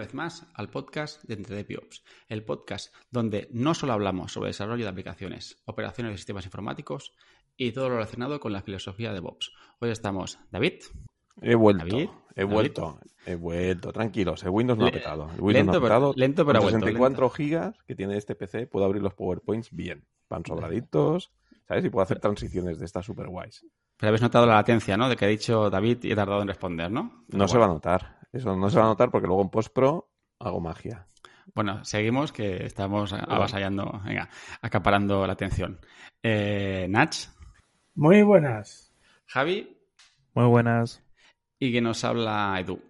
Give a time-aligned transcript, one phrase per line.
[0.00, 4.90] vez más al podcast de EntreDPOps, el podcast donde no solo hablamos sobre desarrollo de
[4.90, 7.12] aplicaciones, operaciones de sistemas informáticos
[7.56, 9.52] y todo lo relacionado con la filosofía de DevOps.
[9.78, 10.80] Hoy estamos David.
[11.42, 11.86] He vuelto,
[12.34, 15.24] he vuelto, he vuelto, tranquilos, el Windows no ha petado.
[15.34, 16.12] El Windows lento, no ha petado.
[16.12, 17.36] Pero, lento, pero Con ha vuelto, 64 lento.
[17.36, 20.06] gigas que tiene este PC, puedo abrir los PowerPoints bien.
[20.30, 21.30] Van sobraditos,
[21.68, 21.84] ¿sabes?
[21.84, 23.66] Y puedo hacer transiciones de estas super guays.
[23.98, 25.10] Pero habéis notado la latencia, ¿no?
[25.10, 27.24] De que ha dicho David y he tardado en responder, ¿no?
[27.28, 28.19] No se va a notar.
[28.32, 31.06] Eso no se va a notar porque luego en post-pro hago magia.
[31.54, 34.28] Bueno, seguimos que estamos avasallando, venga,
[34.62, 35.80] acaparando la atención.
[36.22, 37.14] Eh, Nach,
[37.94, 38.94] Muy buenas.
[39.26, 39.76] Javi
[40.34, 41.02] Muy buenas.
[41.58, 42.80] y que nos habla Edu.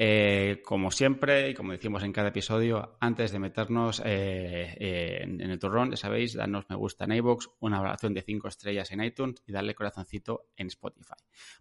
[0.00, 5.40] Eh, como siempre, y como decimos en cada episodio, antes de meternos eh, eh, en,
[5.40, 9.02] el turrón, ya sabéis, darnos me gusta en iVoox, una valoración de 5 estrellas en
[9.02, 11.16] iTunes y darle corazoncito en Spotify.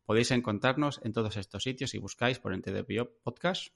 [0.06, 3.74] Podéis encontrarnos en todos estos sitios si buscáis por NTDPO Podcast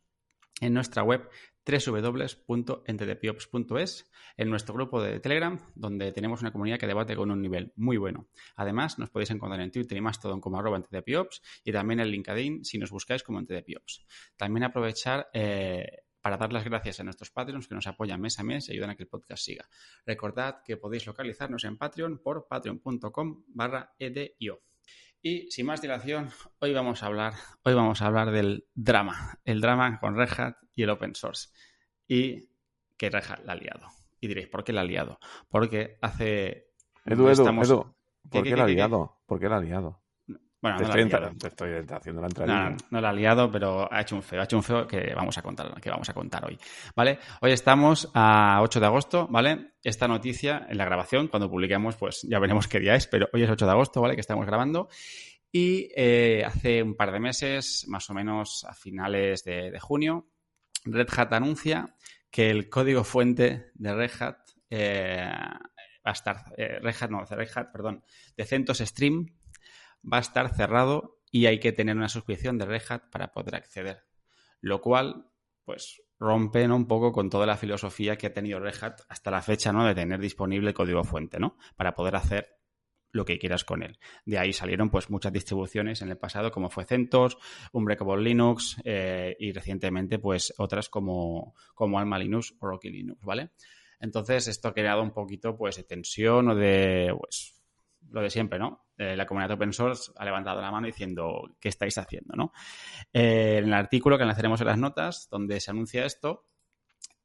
[0.59, 1.29] en nuestra web
[1.65, 7.71] www.entdpiops.es, en nuestro grupo de Telegram, donde tenemos una comunidad que debate con un nivel
[7.75, 8.27] muy bueno.
[8.55, 10.83] Además, nos podéis encontrar en Twitter y Mastodon como arroba
[11.63, 14.05] y también en LinkedIn si nos buscáis como entdpiops.
[14.37, 18.43] También aprovechar eh, para dar las gracias a nuestros Patreons que nos apoyan mes a
[18.43, 19.67] mes y ayudan a que el podcast siga.
[20.05, 24.61] Recordad que podéis localizarnos en Patreon por patreon.com barra edio.
[25.21, 27.33] Y sin más dilación, hoy vamos a hablar,
[27.63, 31.49] hoy vamos a hablar del drama, el drama con Red Hat y el open source.
[32.07, 32.49] Y
[32.97, 33.87] que Red Hat la ha liado.
[34.19, 35.19] Y diréis, ¿por qué la ha liado?
[35.47, 36.71] Porque hace...
[37.05, 37.93] Edu, Edu, estamos- Edu, ¿por
[38.31, 39.21] ¿Qué, qué, qué, la ha liado?
[39.27, 40.00] ¿Por qué la ha liado?
[40.61, 41.35] Bueno, te, no estoy ha entra- liado.
[41.37, 42.69] te estoy haciendo la No, entradilla.
[42.69, 45.13] no, no la ha liado, pero ha hecho un feo, ha hecho un feo que
[45.15, 46.57] vamos a contar, que vamos a contar hoy.
[46.95, 47.17] ¿Vale?
[47.41, 49.71] Hoy estamos a 8 de agosto, ¿vale?
[49.83, 53.43] Esta noticia en la grabación, cuando publiquemos, pues ya veremos qué día es, pero hoy
[53.43, 54.13] es 8 de agosto, ¿vale?
[54.15, 54.87] Que estamos grabando.
[55.51, 60.27] Y eh, hace un par de meses, más o menos a finales de, de junio,
[60.85, 61.95] Red Hat anuncia
[62.29, 64.37] que el código fuente de Red Hat
[64.69, 65.29] eh,
[66.05, 68.03] va a estar, eh, Red Hat, no, Red Hat, perdón,
[68.37, 69.25] de CentOS Stream
[70.03, 73.55] va a estar cerrado y hay que tener una suscripción de Red Hat para poder
[73.55, 74.03] acceder.
[74.59, 75.31] Lo cual,
[75.63, 79.41] pues, rompe un poco con toda la filosofía que ha tenido Red Hat hasta la
[79.41, 79.85] fecha, ¿no?
[79.85, 81.57] De tener disponible código fuente, ¿no?
[81.75, 82.61] Para poder hacer
[83.11, 83.97] lo que quieras con él.
[84.25, 87.37] De ahí salieron pues muchas distribuciones en el pasado como fue CentOS,
[87.73, 93.51] Unbreakable Linux eh, y recientemente pues otras como, como Alma Linux o Rocky Linux, ¿vale?
[93.99, 97.60] Entonces esto ha creado un poquito pues de tensión o de pues
[98.09, 98.85] lo de siempre, ¿no?
[98.97, 102.53] Eh, la comunidad open source ha levantado la mano diciendo ¿qué estáis haciendo, no?
[103.11, 106.45] Eh, en el artículo que enlazaremos en las notas donde se anuncia esto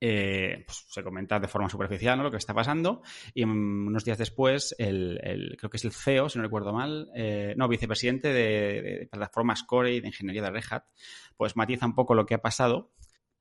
[0.01, 2.25] eh, pues, se comenta de forma superficial ¿no?
[2.25, 3.03] lo que está pasando
[3.35, 7.11] y mm, unos días después el, creo que es el CEO, si no recuerdo mal,
[7.57, 10.85] no, vicepresidente de, de plataformas Core y de ingeniería de Red Hat,
[11.37, 12.93] pues matiza un poco lo que ha pasado.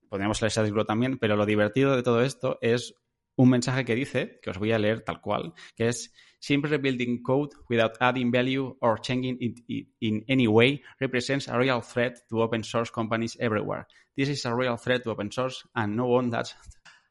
[0.10, 2.96] Podríamos leer ese artículo también, pero lo divertido de todo esto es
[3.36, 6.14] un mensaje que dice, que os voy a leer tal cual, que es
[6.46, 11.82] Simple building code without adding value or changing it in any way represents a real
[11.82, 13.88] threat to open source companies everywhere.
[14.16, 16.54] This is a real threat to open source and no one that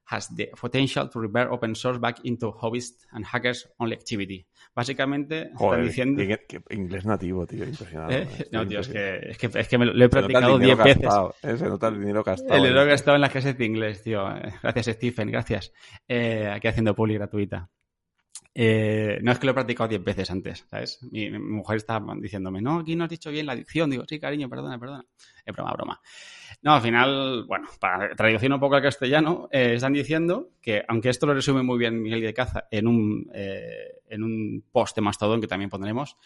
[0.04, 4.46] has the potential to revert open source back into hobbyist and hackers only activity.
[4.72, 6.38] Básicamente Joder, están diciendo...
[6.46, 8.18] qué inglés nativo, tío, impresionante.
[8.18, 8.28] ¿Eh?
[8.38, 10.76] Estoy No, tío, es que, es que, es que me lo, lo he practicado dinero
[10.76, 11.02] 10 veces.
[11.02, 11.56] gastado, ¿eh?
[11.56, 12.54] Se nota el dinero gastado.
[12.54, 14.24] El dinero que estaba en las clases de inglés, tío.
[14.62, 15.72] Gracias, Stephen, gracias.
[16.06, 17.68] Eh, aquí haciendo publi gratuita.
[18.54, 21.00] Eh, no es que lo he practicado 10 veces antes, ¿sabes?
[21.10, 23.90] Mi, mujer está diciéndome, no, aquí no has dicho bien la dicción.
[23.90, 25.04] Digo, sí, cariño, perdona, perdona.
[25.44, 26.00] Es broma, broma.
[26.62, 31.10] No, al final, bueno, para traducir un poco al castellano, eh, están diciendo que, aunque
[31.10, 35.02] esto lo resume muy bien Miguel de Caza en un, eh, en un post de
[35.02, 36.16] Mastodon que también pondremos,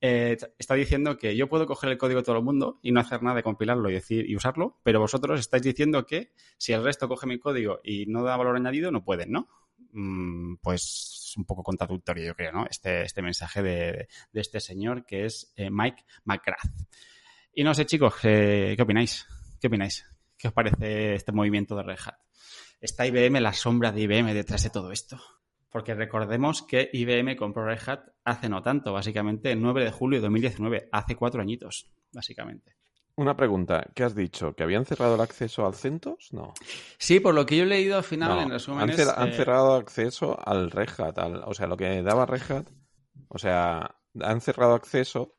[0.00, 3.00] eh, está diciendo que yo puedo coger el código de todo el mundo y no
[3.00, 6.84] hacer nada de compilarlo y, decir, y usarlo, pero vosotros estáis diciendo que si el
[6.84, 9.48] resto coge mi código y no da valor añadido, no pueden, ¿no?
[9.92, 12.66] Mm, pues un poco contradictorio, yo creo, ¿no?
[12.68, 16.70] Este, este mensaje de, de este señor que es eh, Mike McGrath.
[17.54, 19.26] Y no sé, chicos, eh, ¿qué opináis?
[19.60, 20.04] ¿Qué opináis?
[20.36, 22.18] ¿Qué os parece este movimiento de Red Hat?
[22.80, 25.20] ¿Está IBM, la sombra de IBM detrás de todo esto?
[25.70, 30.18] Porque recordemos que IBM compró Red Hat hace no tanto, básicamente el 9 de julio
[30.18, 32.76] de 2019, hace cuatro añitos, básicamente.
[33.18, 34.54] Una pregunta, ¿qué has dicho?
[34.54, 36.32] ¿Que habían cerrado el acceso al CentOS?
[36.32, 36.54] No.
[36.98, 39.32] Sí, por lo que yo he leído al final, No, en resumen, han, han eh,
[39.32, 42.68] cerrado acceso al Red Hat, al- o sea, lo que daba Red Hat,
[43.26, 45.34] o sea, han cerrado acceso,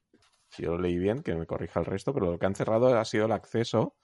[0.49, 2.97] si yo lo leí bien, que me corrija el resto, pero lo que han cerrado
[2.99, 3.95] ha sido el acceso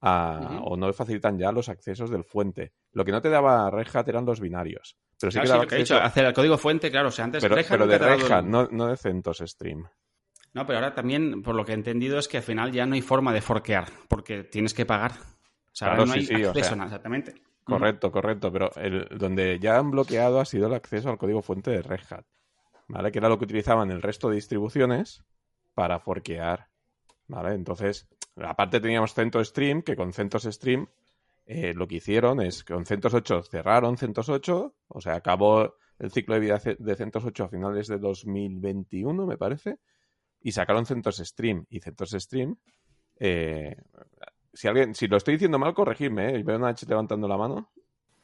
[0.00, 2.72] a, o no facilitan ya los accesos del fuente.
[2.90, 5.52] Lo que no te daba Red Hat eran los binarios, pero sí claro, que sí,
[5.52, 7.54] daba lo que he acceso, dicho, hacer el código fuente, claro, o sea, antes pero,
[7.54, 9.86] Red Hat pero nunca de Red el- Hat, no, no de CentOS Stream.
[10.54, 12.94] No, pero ahora también, por lo que he entendido, es que al final ya no
[12.94, 15.12] hay forma de forquear, porque tienes que pagar.
[15.12, 17.34] O sea, Claro, ahora no sí, hay sí, o acceso, sea, nada, exactamente.
[17.64, 21.70] Correcto, correcto, pero el, donde ya han bloqueado ha sido el acceso al código fuente
[21.70, 22.24] de Red Hat,
[22.88, 23.12] ¿vale?
[23.12, 25.24] Que era lo que utilizaban el resto de distribuciones
[25.74, 26.68] para forquear,
[27.28, 27.54] ¿vale?
[27.54, 30.88] Entonces, aparte teníamos CentOS Stream, que con CentOS Stream
[31.46, 35.76] eh, lo que hicieron es que con CentOS 8 cerraron CentOS 8, o sea, acabó
[35.98, 39.78] el ciclo de vida de CentOS 8 a finales de 2021, me parece,
[40.42, 41.66] y sacaron CentOS Stream.
[41.70, 42.56] Y CentOS Stream,
[43.18, 43.76] eh,
[44.52, 46.42] si alguien, si lo estoy diciendo mal, corregidme, ¿eh?
[46.42, 47.70] Veo a Nach levantando la mano.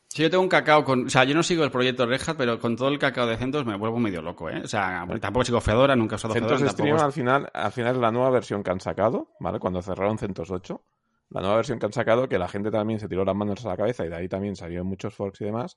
[0.08, 1.06] Sí, yo tengo un cacao con.
[1.06, 3.36] O sea, yo no sigo el proyecto Red Hat, pero con todo el cacao de
[3.36, 4.62] CentOS me vuelvo medio loco, ¿eh?
[4.64, 6.56] O sea, tampoco sigo Fedora, nunca he usado Fedora.
[6.56, 9.32] CentOS tampoco Stream es- al final, al final es la nueva versión que han sacado,
[9.38, 9.58] ¿vale?
[9.58, 10.82] Cuando cerraron CentOS 8.
[11.30, 13.68] La nueva versión que han sacado, que la gente también se tiró las manos a
[13.68, 15.76] la cabeza y de ahí también salieron muchos forks y demás,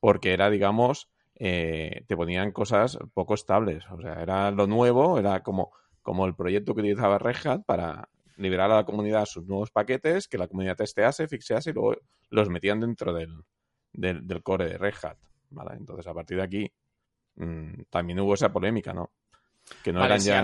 [0.00, 1.08] porque era, digamos,
[1.42, 3.82] eh, te ponían cosas poco estables.
[3.90, 5.72] O sea, era lo nuevo, era como,
[6.02, 10.28] como el proyecto que utilizaba Red Hat para liberar a la comunidad sus nuevos paquetes,
[10.28, 11.96] que la comunidad testease, fixease y luego
[12.28, 13.42] los metían dentro del,
[13.90, 15.16] del, del core de Red Hat.
[15.48, 15.78] ¿vale?
[15.78, 16.70] Entonces, a partir de aquí,
[17.36, 19.10] mm, también hubo esa polémica, ¿no?
[19.82, 20.38] Que no Vale, eran ya...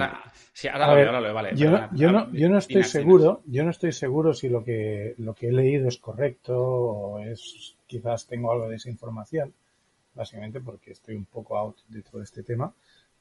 [0.73, 1.57] ahora, A lo ver, veo, ahora lo veo, vale.
[1.57, 4.65] Yo no, perdona, yo no, yo no estoy seguro, yo no estoy seguro si lo
[4.65, 9.53] que, lo que he leído es correcto o es, quizás tengo algo de desinformación,
[10.17, 12.73] básicamente porque estoy un poco out de todo este tema,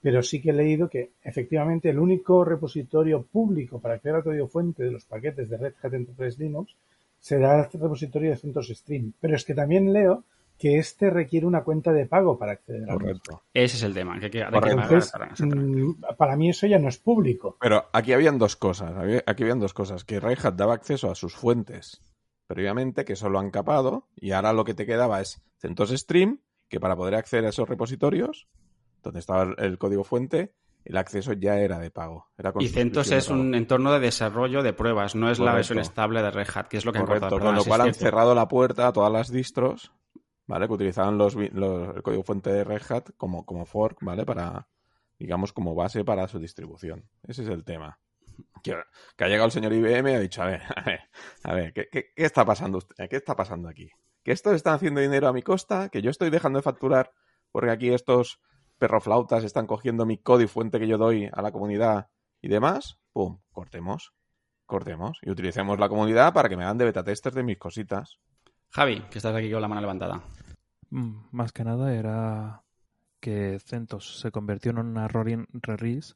[0.01, 4.47] pero sí que he leído que efectivamente el único repositorio público para crear el código
[4.47, 6.75] fuente de los paquetes de Red Hat Enterprise Linux
[7.19, 9.13] será el repositorio de CentOS Stream.
[9.19, 10.23] Pero es que también leo
[10.59, 12.99] que este requiere una cuenta de pago para acceder a mismo.
[12.99, 13.41] Correcto.
[13.53, 14.75] Ese es el tema, que, hay que, para-
[15.39, 17.57] mm, para mí eso ya no es público.
[17.59, 18.93] Pero aquí habían dos cosas.
[19.25, 20.05] Aquí habían dos cosas.
[20.05, 22.01] Que Red Hat daba acceso a sus fuentes
[22.47, 26.39] previamente, que eso lo han capado, y ahora lo que te quedaba es CentOS Stream,
[26.69, 28.47] que para poder acceder a esos repositorios,
[29.03, 30.53] donde estaba el, código fuente,
[30.83, 32.27] el acceso ya era de pago.
[32.37, 36.21] Era Y CentOS es un entorno de desarrollo de pruebas, no es la versión estable
[36.21, 37.41] de Red Hat, que es lo que Correcto, cortado.
[37.41, 39.91] con lo cual han cerrado la puerta a todas las distros,
[40.47, 40.67] ¿vale?
[40.67, 44.25] Que utilizaban los, los- el código fuente de Red Hat como, como fork, ¿vale?
[44.25, 44.67] Para,
[45.17, 47.09] digamos, como base para su distribución.
[47.27, 47.99] Ese es el tema.
[48.63, 48.75] Que,
[49.15, 50.99] que ha llegado el señor IBM y ha dicho, a ver, a ver,
[51.43, 53.89] a ver, ¿qué, qué- qué está pasando usted- ¿Qué está pasando aquí?
[54.23, 57.11] Que estos están haciendo dinero a mi costa, que yo estoy dejando de facturar
[57.51, 58.39] porque aquí estos
[58.79, 62.07] perroflautas están cogiendo mi código fuente que yo doy a la comunidad
[62.41, 62.97] y demás.
[63.13, 64.13] Pum, cortemos.
[64.65, 68.17] Cortemos y utilicemos la comunidad para que me hagan de beta testers de mis cositas.
[68.71, 70.23] Javi, que estás aquí con la mano levantada.
[70.89, 72.63] Mm, Más que nada era
[73.19, 76.15] que CentOS se convirtió en una Roaring release,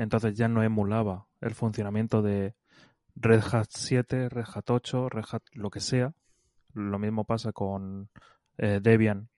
[0.00, 2.54] entonces ya no emulaba el funcionamiento de
[3.16, 6.14] Red Hat 7, Red Hat 8, Red Hat lo que sea.
[6.72, 8.08] Lo mismo pasa con
[8.58, 9.28] eh, Debian,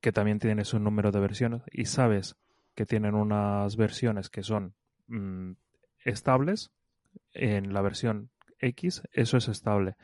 [0.00, 2.36] que también tiene su número de versiones y sabes
[2.74, 4.74] que tienen unas versiones que son
[5.08, 5.52] mm,
[6.04, 6.70] estables.
[7.34, 9.96] En la versión X eso es estable.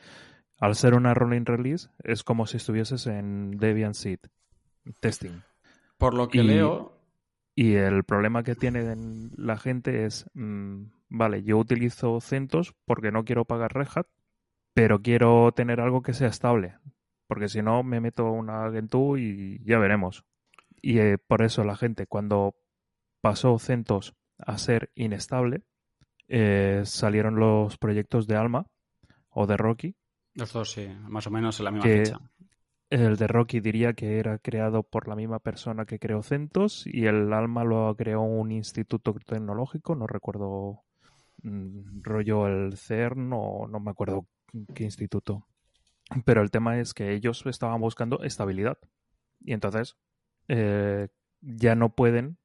[0.59, 4.19] Al ser una rolling release es como si estuvieses en Debian Seed
[4.99, 5.41] testing.
[5.97, 6.98] Por lo que Y- leo,
[7.59, 8.95] Y el problema que tiene
[9.35, 14.07] la gente es, mm, vale, yo utilizo CentOS porque no quiero pagar Red Hat,
[14.73, 16.77] pero quiero tener algo que sea estable,
[17.27, 20.23] porque si no me meto una Gentoo y ya veremos.
[20.81, 22.55] Y eh, por eso la gente cuando
[23.19, 25.63] pasó CentOS a ser inestable,
[26.29, 28.67] eh, salieron los proyectos de Alma
[29.31, 29.97] o de Rocky,
[30.33, 32.19] los dos sí, más o menos en la misma que fecha.
[32.89, 37.05] El de Rocky diría que era creado por la misma persona que creó CentOS y
[37.05, 40.81] el Alma lo creó un instituto tecnológico, no recuerdo
[41.43, 44.27] mm, rollo el CERN o no me acuerdo
[44.73, 45.45] qué instituto.
[46.25, 48.79] Pero el tema es que ellos estaban buscando estabilidad
[49.39, 49.95] y entonces
[50.47, 51.09] eh,
[51.41, 52.37] ya no pueden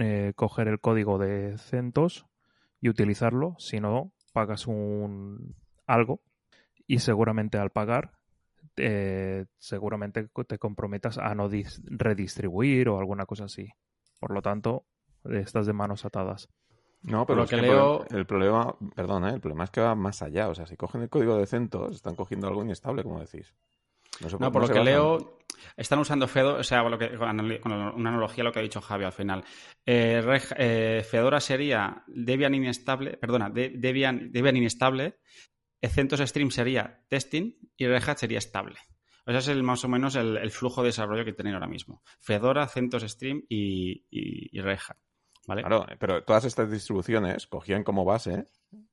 [0.00, 2.26] eh, coger el código de CentOS
[2.80, 5.54] y utilizarlo, si no pagas un
[5.86, 6.22] algo
[6.86, 8.12] y seguramente al pagar
[8.76, 13.68] eh, seguramente te comprometas a no dis- redistribuir o alguna cosa así.
[14.20, 14.86] Por lo tanto,
[15.24, 16.48] estás de manos atadas.
[17.02, 19.34] No, pero lo es que el leo- problema- el problema, perdón, ¿eh?
[19.34, 20.48] el problema es que va más allá.
[20.48, 23.54] O sea, si cogen el código de CentOS, están cogiendo algo inestable, como decís.
[24.22, 25.38] No, se- No, por no lo que leo,
[25.76, 27.16] están usando Fedora, o sea, lo que-
[27.60, 29.44] con una analogía a lo que ha dicho Javi al final.
[29.84, 30.22] Eh,
[30.56, 35.18] eh, Fedora sería Debian inestable, perdona, de- Debian, Debian inestable,
[35.88, 38.78] CentOS Stream sería testing y Red Hat sería estable.
[39.26, 41.66] O sea, es el, más o menos el, el flujo de desarrollo que tienen ahora
[41.66, 42.02] mismo.
[42.20, 44.96] Fedora, CentOS Stream y, y, y Red Hat.
[45.46, 45.62] ¿Vale?
[45.62, 48.48] Claro, pero todas estas distribuciones cogían como base.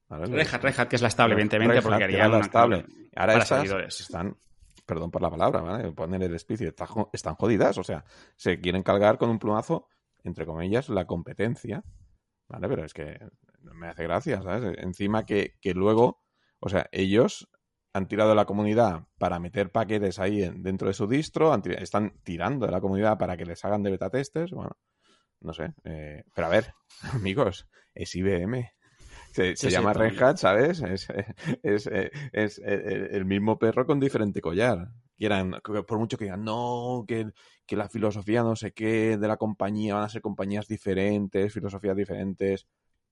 [0.09, 2.39] Red Hat, Red Hat, que es la estable, evidentemente, Red porque Hat, que la una
[2.39, 2.85] estable.
[3.15, 4.37] Ahora para estas están,
[4.85, 5.91] perdón por la palabra, ¿vale?
[5.93, 7.77] poner el despicio, están, jo- están jodidas.
[7.77, 8.03] O sea,
[8.35, 9.87] se quieren cargar con un plumazo,
[10.23, 11.83] entre comillas, la competencia.
[12.49, 12.67] ¿Vale?
[12.67, 13.17] Pero es que
[13.73, 14.77] me hace gracia, ¿sabes?
[14.79, 16.20] Encima que, que luego,
[16.61, 17.49] o sea, ellos
[17.93, 21.63] han tirado de la comunidad para meter paquetes ahí en- dentro de su distro, han
[21.71, 24.77] están tirando de la comunidad para que les hagan de beta testers, bueno,
[25.41, 25.73] no sé.
[25.83, 26.73] eh, pero a ver,
[27.13, 28.71] amigos, es IBM.
[29.31, 30.81] Se, se Sí, sí, llama Red Hat, ¿sabes?
[30.81, 31.09] Es,
[31.63, 34.89] es, es- es el, mismo perro con diferente collar.
[35.17, 35.55] Quieran,
[35.87, 37.31] por mucho que digan, no, que,
[37.67, 41.95] que la filosofía no sé qué de la compañía van a ser compañías diferentes, filosofías
[41.95, 42.67] diferentes.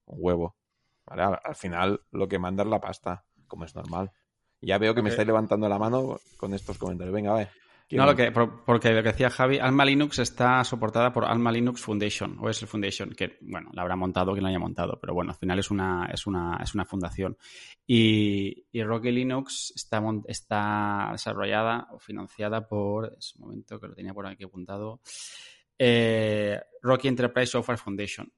[0.05, 0.55] Un huevo.
[1.05, 1.23] ¿Vale?
[1.23, 4.11] Al, al final lo que manda es la pasta, como es normal.
[4.61, 7.13] Ya veo que me estáis levantando la mano con estos comentarios.
[7.13, 7.49] Venga, a ver.
[7.87, 11.25] ¿quién- No, lo que, por- porque lo que decía Javi, Alma Linux está soportada por
[11.25, 14.59] Alma Linux Foundation, o es el Foundation, que, bueno, la habrá montado quien la haya
[14.59, 17.35] montado, pero bueno, al final es una, es una, es una fundación.
[17.87, 23.95] Y, y Rocky Linux está, está desarrollada o financiada por, es un momento que lo
[23.95, 24.99] tenía por aquí apuntado,
[25.77, 28.31] eh, Rocky Enterprise Software Foundation,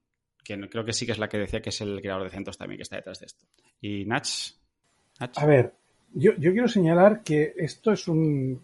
[0.44, 2.58] que creo que sí que es la que decía que es el creador de CentOS
[2.58, 3.46] también que está detrás de esto.
[3.82, 4.28] Y Nach.
[5.22, 5.74] A ver,
[6.14, 8.60] yo, quiero señalar que esto es un,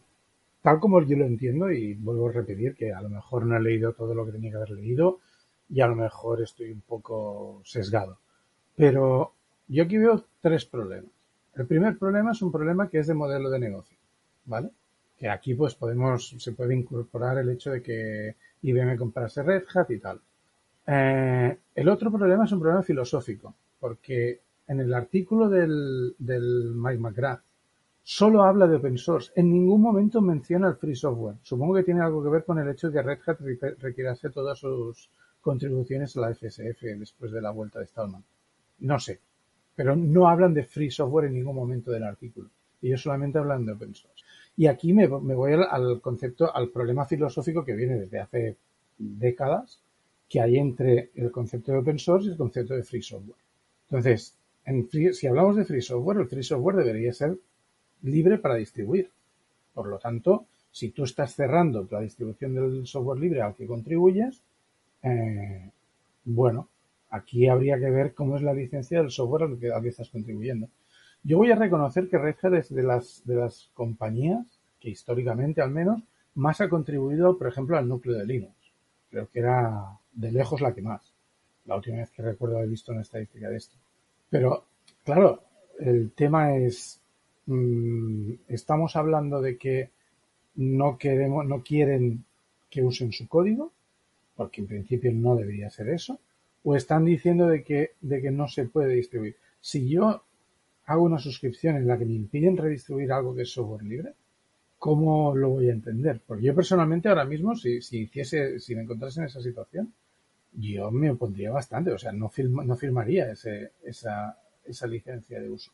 [0.61, 3.61] tal como yo lo entiendo, y vuelvo a repetir que a lo mejor no he
[3.61, 5.19] leído todo lo que tenía que haber leído
[5.69, 8.17] y a lo mejor estoy un poco sesgado.
[8.75, 9.33] Pero
[9.67, 11.11] yo aquí veo tres problemas.
[11.55, 13.97] El primer problema es un problema que es de modelo de negocio,
[14.45, 14.69] ¿vale?
[15.17, 19.91] Que aquí pues podemos, se puede incorporar el hecho de que IBM comprase Red Hat
[19.91, 20.21] y tal.
[20.87, 26.99] Eh, el otro problema es un problema filosófico, porque en el artículo del, del Mike
[26.99, 27.41] McGrath
[28.03, 29.31] solo habla de open source.
[29.35, 31.35] En ningún momento menciona el free software.
[31.41, 34.29] Supongo que tiene algo que ver con el hecho de que Red Hat re- retirase
[34.29, 35.09] todas sus
[35.41, 38.23] contribuciones a la FSF después de la vuelta de Stallman.
[38.79, 39.19] No sé.
[39.75, 42.49] Pero no hablan de free software en ningún momento del artículo.
[42.81, 44.23] Ellos solamente hablan de open source.
[44.55, 48.57] Y aquí me, me voy al, al concepto, al problema filosófico que viene desde hace
[48.97, 49.81] décadas
[50.29, 53.37] que hay entre el concepto de open source y el concepto de free software.
[53.89, 54.36] Entonces,
[55.13, 57.37] si hablamos de free software, el free software debería ser
[58.01, 59.09] libre para distribuir.
[59.73, 64.41] Por lo tanto, si tú estás cerrando la distribución del software libre al que contribuyes,
[65.03, 65.71] eh,
[66.25, 66.67] bueno,
[67.09, 70.09] aquí habría que ver cómo es la licencia del software al que, al que estás
[70.09, 70.67] contribuyendo.
[71.23, 74.45] Yo voy a reconocer que Red Hat es de las, de las compañías
[74.79, 76.01] que históricamente al menos
[76.35, 78.53] más ha contribuido, por ejemplo, al núcleo de Linux.
[79.09, 81.13] Creo que era de lejos la que más.
[81.65, 83.75] La última vez que recuerdo haber visto una estadística de esto.
[84.29, 84.65] Pero,
[85.03, 85.43] claro,
[85.79, 86.99] el tema es,
[87.45, 89.89] mm, estamos hablando de que
[90.55, 92.25] no queremos, no quieren
[92.69, 93.71] que usen su código,
[94.35, 96.19] porque en principio no debería ser eso,
[96.63, 99.35] o están diciendo de que, de que no se puede distribuir.
[99.61, 100.21] Si yo
[100.85, 104.13] hago una suscripción en la que me impiden redistribuir algo que es software libre,
[104.77, 106.21] ¿cómo lo voy a entender?
[106.25, 109.93] Porque yo personalmente ahora mismo, si, si hiciese, si me encontrase en esa situación,
[110.53, 115.49] yo me opondría bastante, o sea, no, firma- no firmaría ese, esa, esa licencia de
[115.49, 115.71] uso.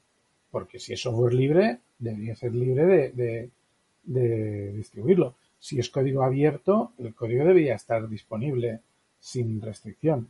[0.51, 3.49] Porque si es software libre, debería ser libre de, de-
[4.03, 5.35] de distribuirlo.
[5.59, 8.81] Si es código abierto, el código debería estar disponible
[9.19, 10.27] sin restricción.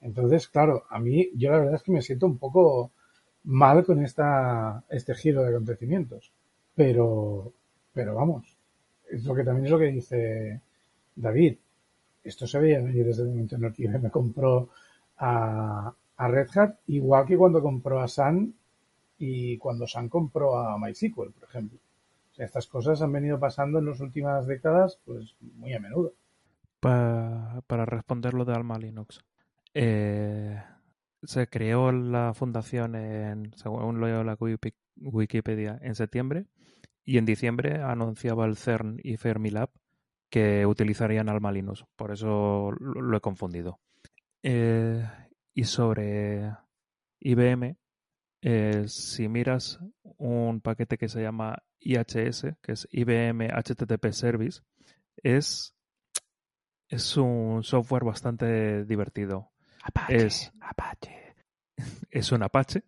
[0.00, 2.90] Entonces, claro, a mí, yo la verdad es que me siento un poco
[3.44, 6.32] mal con esta, este giro de acontecimientos.
[6.74, 7.52] Pero,
[7.92, 8.44] pero vamos,
[9.10, 10.60] es lo que también es lo que dice
[11.16, 11.56] David.
[12.24, 14.68] Esto se veía venir desde el momento en el que IBM compró
[15.18, 18.54] a, Red Hat, igual que cuando compró a Sun
[19.18, 21.78] y cuando Sun compró a MySQL, por ejemplo.
[22.30, 26.12] O sea, estas cosas han venido pasando en las últimas décadas, pues muy a menudo.
[26.80, 29.20] Pa- para responder lo de Alma Linux.
[29.74, 30.62] Eh,
[31.22, 36.46] se creó la fundación, en, según lo de la Wiki- Wikipedia, en septiembre
[37.04, 39.70] y en diciembre anunciaba el CERN y Fermilab
[40.32, 41.84] que utilizarían Alma Linux.
[41.94, 43.80] Por eso lo, he confundido.
[44.42, 45.06] Eh,
[45.52, 46.56] y sobre
[47.20, 47.76] IBM,
[48.40, 49.78] eh, si miras
[50.16, 54.62] un paquete que se llama IHS, que es IBM HTTP Service,
[55.18, 55.74] es,
[56.88, 59.52] es un software bastante divertido.
[60.08, 60.50] es,
[62.10, 62.84] es un Apache,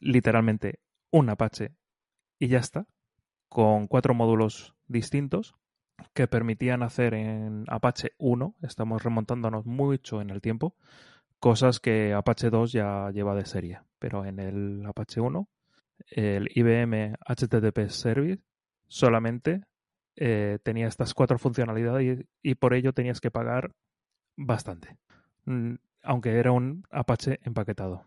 [0.00, 1.74] literalmente un Apache
[2.38, 2.86] y ya está,
[3.48, 5.56] con cuatro módulos distintos
[6.14, 10.76] que permitían hacer en Apache 1, estamos remontándonos mucho en el tiempo,
[11.38, 15.48] cosas que Apache 2 ya lleva de serie, pero en el Apache 1,
[16.10, 18.42] el IBM HTTP Service
[18.86, 19.62] solamente
[20.16, 23.72] eh, tenía estas cuatro funcionalidades y, por ello tenías que pagar
[24.36, 24.96] bastante,
[25.46, 28.04] Mm, aunque era un Apache empaquetado.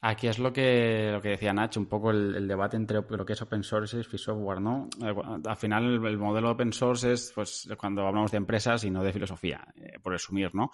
[0.00, 3.32] Aquí es lo que, lo que decía Nacho, un poco el, debate entre lo que
[3.32, 4.88] es open source y software, ¿no?
[5.02, 5.12] Eh,
[5.44, 9.02] Al final, el, el modelo open source es pues cuando hablamos de empresas y no
[9.02, 10.70] de filosofía, eh, por resumir, ¿no?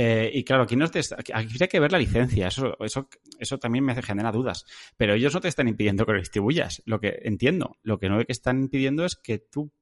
[0.00, 3.58] Eh, y claro, aquí, no te, aquí hay que ver la licencia, eso, eso, eso
[3.58, 4.64] también me genera dudas.
[4.96, 7.78] Pero ellos no te están impidiendo que lo distribuyas, lo que entiendo.
[7.82, 9.72] Lo que no que están impidiendo es que tú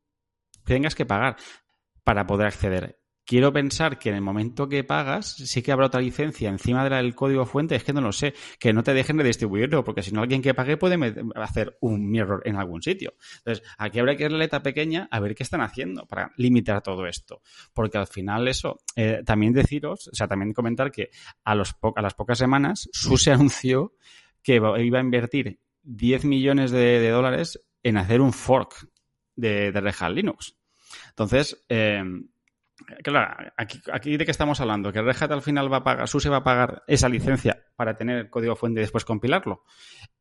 [0.65, 1.37] tengas que pagar
[2.03, 6.01] para poder acceder quiero pensar que en el momento que pagas, sí que habrá otra
[6.01, 9.25] licencia encima del código fuente, es que no lo sé, que no te dejen de
[9.25, 10.97] distribuirlo, porque si no alguien que pague puede
[11.35, 13.15] hacer un mirror en algún sitio.
[13.39, 16.81] Entonces, aquí habrá que ir la letra pequeña a ver qué están haciendo para limitar
[16.83, 17.43] todo esto.
[17.75, 21.11] Porque al final eso, eh, también deciros, o sea, también comentar que
[21.45, 23.95] a, los a las pocas semanas, SUSE anunció
[24.43, 28.89] que iba a invertir 10 millones de, dólares en hacer un fork
[29.35, 30.57] de, de Red Hat Linux.
[31.09, 32.05] Entonces, eh,
[33.03, 36.29] Claro, aquí, de qué estamos hablando, que Red Hat al final va a pagar, SUSE
[36.29, 39.65] va a pagar esa licencia para tener el código fuente y después compilarlo.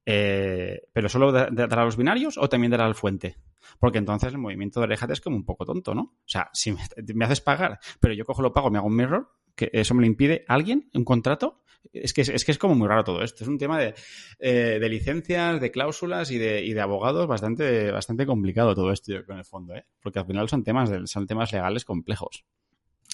[0.05, 3.37] Eh, ¿Pero solo dará los binarios o también dará al fuente?
[3.79, 6.01] Porque entonces el movimiento de Hat es como un poco tonto, ¿no?
[6.01, 6.71] O sea, si
[7.13, 10.01] me, haces pagar, pero yo cojo lo pago, me hago un mirror, que eso me
[10.01, 13.43] lo impide alguien, un contrato, es que es, que es como muy raro todo esto.
[13.43, 13.93] Es un tema de,
[14.39, 19.13] eh, de licencias, de cláusulas y de, y de, abogados bastante, bastante complicado todo esto
[19.13, 19.85] en el fondo, ¿eh?
[20.01, 22.45] Porque al final son temas, de, son temas legales complejos.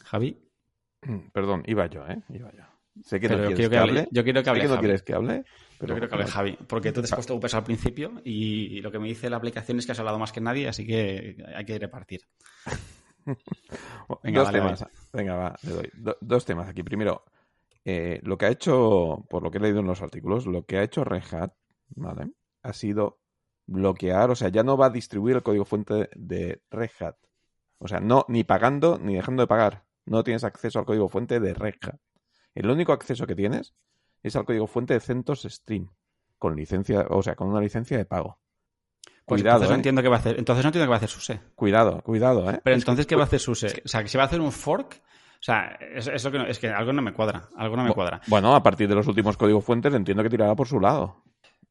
[0.06, 0.38] Javi.
[1.34, 2.22] Perdón, iba yo, ¿eh?
[2.30, 2.71] Iba yo.
[3.04, 4.08] Sé que no quieres que, que, hable.
[4.12, 4.62] Yo quiero que hable.
[4.62, 5.46] Sé que no quieres que hable.
[5.80, 8.82] Pero yo quiero que hable Javi, porque tú te has puesto upes al principio y,
[8.82, 11.38] lo que me dice la aplicación es que has hablado más que nadie, así que
[11.56, 12.22] hay que repartir.
[14.24, 14.86] Venga, dos temas.
[15.14, 15.92] Venga, va, le doy.
[16.20, 16.84] dos temas aquí.
[16.84, 17.24] Primero,
[17.86, 20.78] eh, lo que ha hecho, por lo que he leído en los artículos, lo que
[20.78, 21.54] ha hecho Red Hat,
[21.96, 22.32] ¿vale?
[22.62, 23.20] Ha sido
[23.66, 27.16] bloquear, o sea, ya no va a distribuir el código fuente de Red Hat.
[27.80, 29.86] O sea, no, ni pagando ni dejando de pagar.
[30.06, 32.00] No tienes acceso al código fuente de Red Hat.
[32.56, 33.74] El único acceso que tienes
[34.24, 35.90] es al código fuente de CentOS Stream,
[36.38, 38.40] con licencia, o sea, con una licencia de pago.
[39.26, 39.78] Pues cuidado, entonces no ¿eh?
[39.78, 40.40] entiendo qué va a hacer.
[40.40, 41.40] Entonces no entiendo qué va a hacer SUSE.
[41.56, 42.60] Cuidado, cuidado, ¿eh?
[42.64, 43.82] Pero entonces, ¿qué va a hacer SUSE?
[43.86, 46.60] O sea, que si va a hacer un fork, o sea, es, es, que, es
[46.60, 47.50] que algo no me cuadra.
[47.56, 48.22] Algo no me cuadra.
[48.28, 51.24] Bueno, a partir de los últimos códigos fuentes entiendo que tirará por su lado.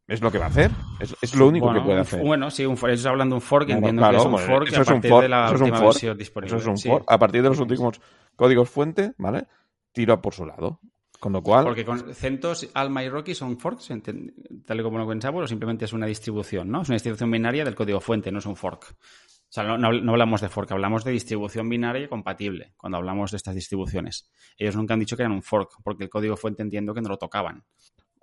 [0.07, 0.71] Es lo que va a hacer.
[0.99, 2.21] Es, es lo único que puede hacer.
[2.25, 2.93] Bueno, sí, un fork.
[2.93, 5.29] Ellos hablando de un fork, entiendo que es un fork eso a partir fork, de
[5.29, 6.57] la última versión disponible.
[6.57, 6.89] Eso es un sí.
[6.89, 7.05] fork.
[7.07, 8.01] A partir de los últimos
[8.35, 9.47] códigos fuente, ¿vale?
[9.93, 10.81] Tira por su lado.
[11.21, 11.65] Con lo cual.
[11.65, 13.93] Porque con CentOS, Alma y Rocky son forks,
[14.65, 16.81] tal y como lo pensamos, o simplemente es una distribución, ¿no?
[16.81, 18.97] Es una distribución binaria del código fuente, no es un fork.
[19.51, 23.55] O sea, no, hablamos de fork, hablamos de distribución binaria compatible cuando hablamos de estas
[23.55, 24.31] distribuciones.
[24.57, 27.11] Ellos nunca han dicho que eran un fork, porque el código fuente entiendo que no
[27.11, 27.65] lo tocaban.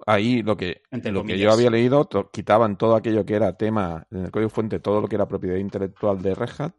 [0.06, 4.08] Ahí lo que, lo que yo había leído, to, quitaban todo aquello que era tema
[4.10, 6.74] en el código fuente, todo lo que era propiedad intelectual de Red Hat,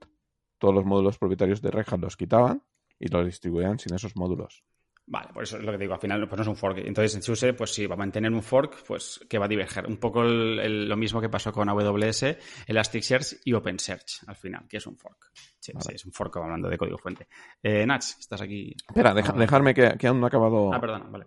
[0.59, 2.63] todos los módulos propietarios de Red Hat los quitaban
[2.99, 4.65] y los distribuían sin esos módulos.
[5.11, 6.79] Vale, por eso es lo que digo, al final pues no es un fork.
[6.79, 9.87] Entonces en SUSE, pues sí, va a mantener un fork pues que va a diverger.
[9.87, 14.67] Un poco el, el, lo mismo que pasó con AWS, Elasticsearch y OpenSearch, al final,
[14.69, 15.31] que es un fork.
[15.59, 15.85] Sí, vale.
[15.89, 17.27] sí es un fork hablando de código fuente.
[17.63, 18.75] Eh, Nach, estás aquí.
[18.87, 20.75] Espera, deja, dejarme que, que, aún no ha acabado.
[20.75, 21.27] Ah, perdona, vale.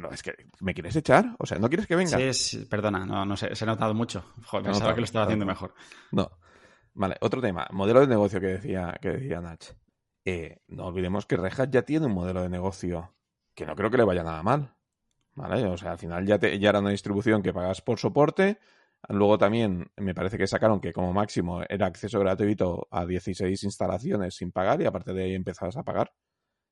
[0.00, 2.18] No, es que me quieres echar, o sea, ¿no quieres que venga?
[2.18, 4.24] Sí, sí perdona, no, no sé, se ha notado mucho.
[4.44, 5.72] Joder, pensaba notado, que lo estaba haciendo mejor.
[6.10, 6.30] No.
[6.94, 9.64] Vale, otro tema, modelo de negocio que decía, que decía Nach.
[10.24, 13.14] Eh, no olvidemos que Red Hat ya tiene un modelo de negocio
[13.54, 14.74] que no creo que le vaya nada mal.
[15.34, 15.64] ¿Vale?
[15.66, 18.58] O sea, al final ya, te, ya era una distribución que pagas por soporte.
[19.08, 24.36] Luego también me parece que sacaron que como máximo era acceso gratuito a 16 instalaciones
[24.36, 26.14] sin pagar y aparte de ahí empezabas a pagar,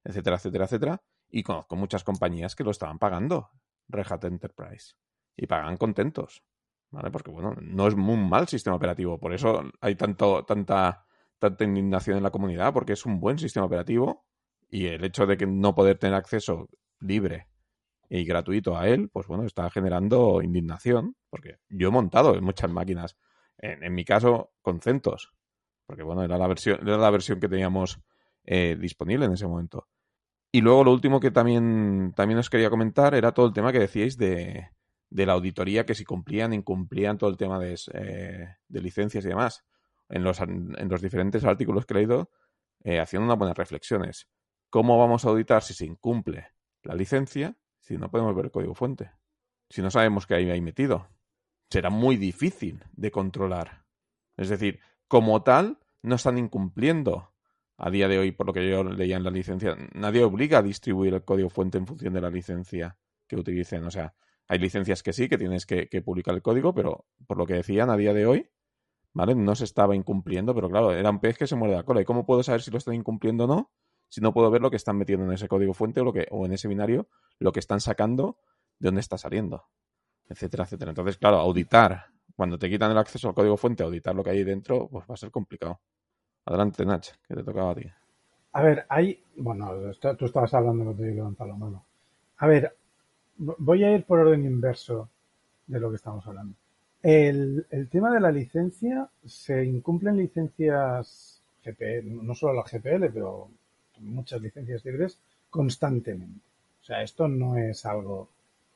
[0.05, 1.03] etcétera, etcétera, etcétera.
[1.29, 3.51] Y conozco muchas compañías que lo estaban pagando,
[3.89, 4.95] Red Hat Enterprise,
[5.37, 6.43] y pagan contentos.
[6.91, 7.11] ¿Vale?
[7.11, 11.07] Porque bueno, no es un mal sistema operativo, por eso hay tanto, tanta,
[11.43, 14.25] tanta indignación en la comunidad, porque es un buen sistema operativo
[14.71, 16.69] y el hecho de que no poder tener acceso
[17.01, 17.49] libre
[18.09, 22.71] y gratuito a él, pues bueno, está generando indignación, porque yo he montado en muchas
[22.71, 23.17] máquinas,
[23.59, 25.33] en, en mi caso con CentOS,
[25.85, 28.01] porque bueno, era la versión, era la versión que teníamos
[28.45, 29.89] eh, disponible en ese momento.
[30.53, 33.81] Y luego lo último que también, también os quería comentar era todo el tema que
[33.81, 34.69] decíais de,
[35.11, 39.29] de la auditoría, que si cumplían, incumplían todo el tema de, eh, de licencias y
[39.29, 39.65] demás.
[40.13, 42.31] En los, en los diferentes artículos que he leído,
[42.85, 44.29] eh, haciendo unas buenas reflexiones.
[44.69, 46.49] ¿Cómo vamos a auditar si se incumple
[46.83, 49.11] la licencia si no podemos ver el código fuente?
[49.71, 51.09] Si no sabemos qué hay ahí metido.
[51.71, 53.87] Será muy difícil de controlar.
[54.37, 57.33] Es decir, como tal, no están incumpliendo
[57.79, 59.77] a día de hoy, por lo que yo leía en la licencia.
[59.95, 63.85] Nadie obliga a distribuir el código fuente en función de la licencia que utilicen.
[63.85, 64.15] O sea,
[64.49, 67.55] hay licencias que sí, que tienes que, que publicar el código, pero por lo que
[67.55, 68.51] decían a día de hoy,
[69.15, 69.35] ¿vale?
[69.35, 72.01] No se estaba incumpliendo, pero claro, era un pez que se muerde la cola.
[72.01, 73.71] ¿Y cómo puedo saber si lo están incumpliendo o no?
[74.09, 76.27] si no puedo ver lo que están metiendo en ese código fuente o, lo que,
[76.31, 78.37] o en ese binario, lo que están sacando,
[78.79, 79.65] de dónde está saliendo,
[80.29, 80.91] etcétera, etcétera.
[80.93, 84.45] Entonces, claro, auditar, cuando te quitan el acceso al código fuente, auditar lo que hay
[84.45, 85.81] dentro, pues va a ser complicado.
[86.47, 87.85] Adelante, Nach, que te tocaba a ti.
[88.53, 89.71] A ver, hay, bueno,
[90.19, 91.85] tú estabas hablando cuando yo levantaba la mano.
[92.39, 92.77] A ver,
[93.39, 95.09] vo- voy a ir por orden inverso
[95.67, 96.57] de lo que estamos hablando.
[97.03, 103.49] El, el tema de la licencia, se incumplen licencias GPL, no solo la GPL, pero
[104.01, 105.19] muchas licencias libres
[105.51, 106.41] constantemente.
[106.81, 108.29] O sea, esto no es algo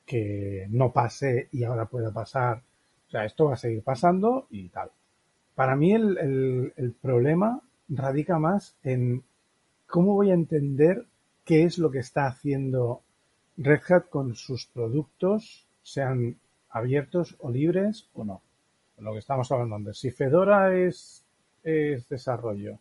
[0.05, 2.63] que no pase y ahora pueda pasar.
[3.09, 4.91] O sea, esto va a seguir pasando y tal.
[5.55, 9.23] Para mí el, el- el problema radica más en
[9.87, 11.07] cómo voy a entender
[11.45, 13.03] qué es lo que está haciendo
[13.57, 16.37] Red Hat con sus productos, sean
[16.71, 18.43] abiertos o libres o no.
[18.99, 19.99] Lo que estamos hablando antes.
[19.99, 21.25] Si Fedora es,
[21.63, 22.79] es desarrollo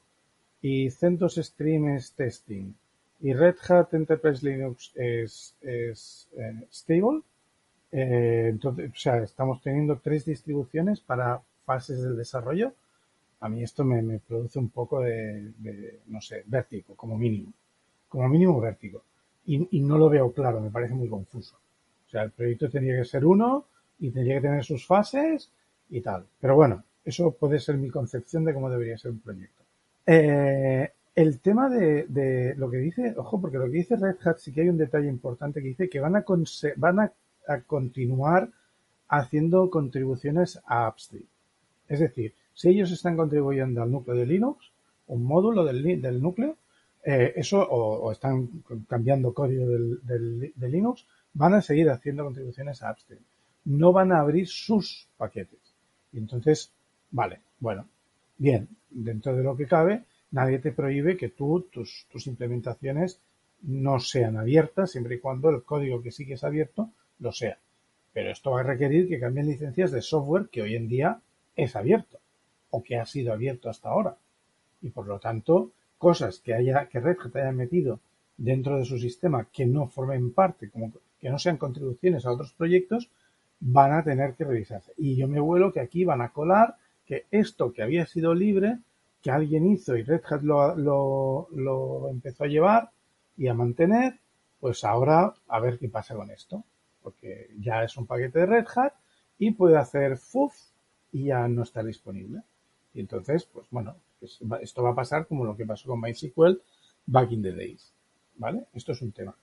[0.61, 2.73] y CentOS Stream es testing
[3.21, 7.21] y Red Hat Enterprise Linux es, es eh, stable,
[7.91, 12.73] eh, entonces, o sea, estamos teniendo tres distribuciones para fases del desarrollo.
[13.39, 17.53] A mí esto me, me produce un poco de, no sé, vértigo, como mínimo.
[18.09, 19.01] Como mínimo vértigo.
[19.45, 21.55] Y, y no lo veo claro, me parece muy confuso.
[22.05, 23.65] O sea, el proyecto tendría que ser uno
[23.99, 25.51] y tendría que tener sus fases
[25.89, 26.25] y tal.
[26.39, 29.63] Pero bueno, eso puede ser mi concepción de cómo debería ser un proyecto.
[30.05, 34.37] Eh, el tema de, de lo que dice, ojo, porque lo que dice Red Hat
[34.37, 36.25] sí que hay un detalle importante que dice que van a,
[36.77, 37.11] van a,
[37.67, 38.49] continuar
[39.07, 41.25] haciendo contribuciones a Upstream.
[41.87, 44.71] Es decir, si ellos están contribuyendo al núcleo de Linux,
[45.07, 46.57] un módulo del, del núcleo,
[47.03, 48.49] eh, eso, o, o están
[48.89, 53.21] cambiando código del, del- de Linux, van a seguir haciendo contribuciones a Upstream.
[53.65, 55.59] No van a abrir sus paquetes.
[56.13, 56.71] Y entonces,
[57.11, 57.87] vale, bueno,
[58.37, 63.19] bien, dentro de lo que cabe, nadie te prohíbe que tú, tus, tus implementaciones
[63.63, 67.57] no sean abiertas, siempre y cuando el código que sí que es abierto lo sea.
[68.13, 71.19] Pero esto va a requerir que cambien licencias de software que hoy en día
[71.55, 72.19] es abierto
[72.69, 74.17] o que ha sido abierto hasta ahora.
[74.81, 77.99] Y por lo tanto, cosas que haya, que Red Hat haya metido
[78.37, 82.53] dentro de su sistema que no formen parte, como que no sean contribuciones a otros
[82.53, 83.09] proyectos,
[83.59, 84.93] van a tener que revisarse.
[84.97, 88.79] Y yo me vuelo que aquí van a colar que esto que había sido libre,
[89.21, 92.89] que alguien hizo y Red Hat lo, lo, lo empezó a llevar
[93.37, 94.19] y a mantener,
[94.59, 96.63] pues ahora a ver qué pasa con esto.
[97.01, 98.93] Porque ya es un paquete de Red Hat
[99.37, 100.53] y puede hacer FUF
[101.11, 102.41] y ya no está disponible.
[102.93, 103.95] Y entonces, pues bueno,
[104.61, 106.61] esto va a pasar como lo que pasó con MySQL
[107.05, 107.93] back in the days.
[108.37, 108.65] ¿Vale?
[108.73, 109.35] Esto es un tema.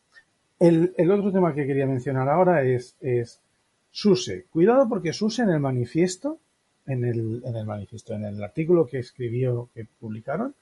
[0.58, 3.40] El, el otro tema que quería mencionar ahora es, es
[3.92, 4.46] SUSE.
[4.50, 6.40] Cuidado porque SUSE en el manifiesto,
[6.86, 10.54] en el, manifiesto, en el artículo que escribió, que publicaron,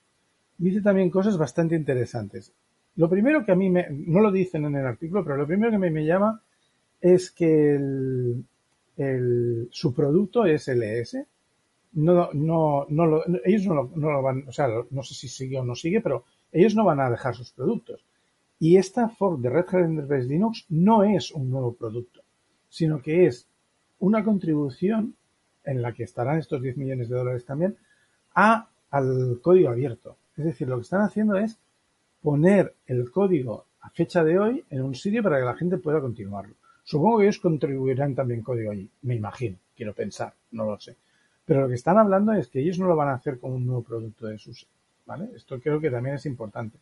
[0.59, 2.53] dice también cosas bastante interesantes.
[2.97, 5.71] Lo primero que a mí me, no lo dicen en el artículo, pero lo primero
[5.71, 6.43] que me, me llama
[7.01, 11.25] es que el, su producto es LS.
[11.93, 15.29] No, no, no lo, ellos no lo, no lo van, o sea, no sé si
[15.29, 18.05] sigue o no sigue, pero ellos no van a dejar sus productos.
[18.59, 22.20] Y esta fork de Red Hat Enterprise Linux no es un nuevo producto,
[22.71, 23.47] sino que es
[23.99, 25.15] una contribución
[25.65, 27.77] en la que estarán estos 10 millones de dólares también
[28.35, 30.17] a, al código abierto.
[30.37, 31.59] Es decir, lo que están haciendo es
[32.23, 36.01] poner el código a fecha de hoy en un sitio para que la gente pueda
[36.01, 36.55] continuarlo.
[36.83, 40.97] Supongo que ellos contribuirán también código allí, me imagino, quiero pensar, no lo sé.
[41.45, 43.67] Pero lo que están hablando es que ellos no lo van a hacer como un
[43.67, 44.67] nuevo producto de SUSE,
[45.07, 45.31] ¿vale?
[45.35, 46.79] Esto creo que también es importante,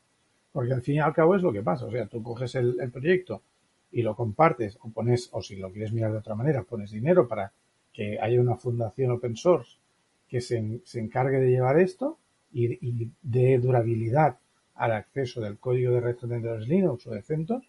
[0.52, 2.78] porque al fin y al cabo es lo que pasa, o sea, tú coges el,
[2.80, 3.42] el proyecto
[3.90, 7.26] y lo compartes o pones, o si lo quieres mirar de otra manera, pones dinero
[7.26, 7.52] para
[7.92, 9.78] que haya una fundación open source
[10.28, 12.18] que se, se encargue de llevar esto
[12.52, 14.38] y, dé durabilidad
[14.74, 17.64] al acceso del código de Red Enterprise Linux o de CentOS,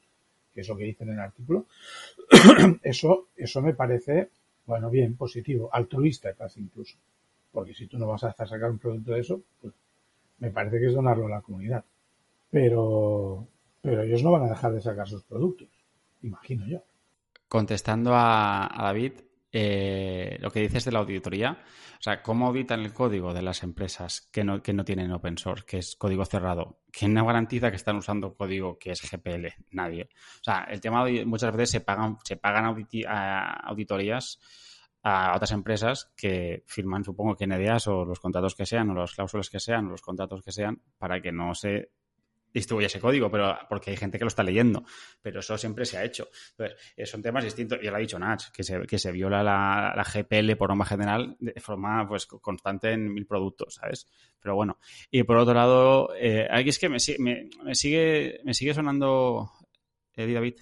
[0.54, 1.66] que es lo que dice en el artículo,
[2.84, 4.30] eso, eso me parece,
[4.66, 6.98] bueno, bien, positivo, altruista casi incluso.
[7.52, 9.74] Porque si tú no vas a sacar un producto de eso, pues
[10.38, 11.84] me parece que es donarlo a la comunidad.
[12.52, 13.48] Pero,
[13.82, 15.68] pero ellos no van a dejar de sacar sus productos,
[16.22, 16.84] imagino yo.
[17.48, 19.14] Contestando a, David,
[19.52, 21.64] eh, lo que dices de la auditoría,
[22.00, 25.38] o sea, ¿cómo auditan el código de las empresas que no, que no tienen open
[25.38, 26.80] source, que es código cerrado?
[26.92, 29.48] ¿Quién no garantiza que están usando código que es GPL?
[29.72, 30.10] Nadie.
[30.14, 34.40] O sea, el tema de muchas veces se pagan, se pagan auditorías
[35.04, 39.14] a otras empresas que firman, supongo que NDAs o los contratos que sean, o las
[39.14, 41.92] cláusulas que sean, o los contratos que sean, para que no se
[42.54, 44.84] distribuya ese código, pero porque hay gente que lo está leyendo.
[45.22, 46.30] Pero eso siempre se ha hecho.
[46.52, 47.80] Entonces, eh, son temas distintos.
[47.82, 50.86] Ya lo ha dicho Nach, que se, que se viola la, la GPL por norma
[50.86, 54.08] general de forma pues constante en mil productos, ¿sabes?
[54.40, 54.78] Pero bueno.
[55.12, 59.52] Y por otro lado, eh, aquí es que me, me, me sigue, me sigue sonando,
[60.16, 60.56] eh, David.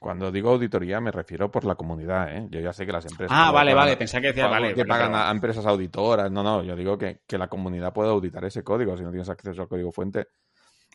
[0.00, 2.46] Cuando digo auditoría me refiero por la comunidad, ¿eh?
[2.50, 3.36] Yo ya sé que las empresas...
[3.36, 4.72] Ah, vale, pagan- vale, pensaba que decía, vale.
[4.72, 6.30] que pagan pero- a empresas auditoras.
[6.30, 9.28] No, no, yo digo que, que la comunidad puede auditar ese código si no tienes
[9.28, 10.28] acceso al código fuente.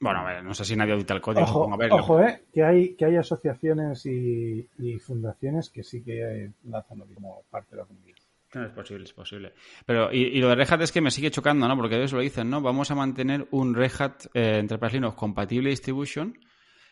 [0.03, 1.95] Bueno, a ver, no sé si nadie audita el código, Ojo, supongo, a verlo.
[1.95, 7.05] ojo, eh, que hay, que hay asociaciones y, y fundaciones que sí que lanzan lo
[7.13, 8.17] como parte de la comunidad.
[8.55, 9.53] No, es posible, es posible.
[9.85, 11.75] Pero, y, y lo de Red Hat es que me sigue chocando, ¿no?
[11.75, 12.61] Porque ellos lo dicen, ¿no?
[12.61, 16.37] Vamos a mantener un Red Hat eh, Enterprise Linux compatible distribution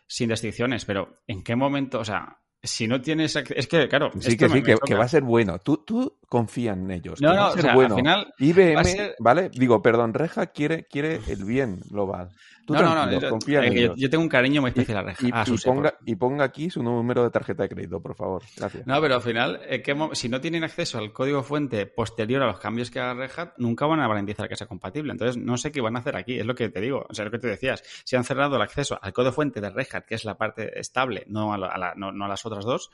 [0.08, 0.86] sin restricciones.
[0.86, 2.00] Pero, ¿en qué momento?
[2.00, 3.36] O sea, si no tienes...
[3.36, 4.10] Es que, claro...
[4.20, 5.60] Sí, que sí, me que, va a ser bueno.
[5.60, 7.22] Tú, tú confía en ellos.
[7.22, 7.94] No, que va no, a o ser sea, bueno.
[7.96, 9.50] al final IBM, va a ser- ¿vale?
[9.54, 12.30] Digo, perdón, Reja quiere, quiere el bien global.
[12.72, 15.12] Tú No, no, no, yo- confía en yo, yo tengo un cariño muy especial a.
[15.20, 18.44] Y, a y ponga, y ponga aquí su número de tarjeta de crédito, por favor.
[18.58, 18.86] Gracias.
[18.88, 22.42] No, pero al final, eh, ¿qué mo- si no tienen acceso al código fuente posterior
[22.44, 25.12] a los cambios que haga Red Hat, nunca van a garantizar que sea compatible.
[25.12, 26.40] Entonces, no sé qué van a hacer aquí.
[26.40, 27.06] Es lo que te digo.
[27.10, 27.84] O sea, lo que te decías.
[28.04, 30.80] Si han cerrado el acceso al código fuente de Red Hat, que es la parte
[30.80, 32.90] estable, no a, la- a la- no, no a las otras dos,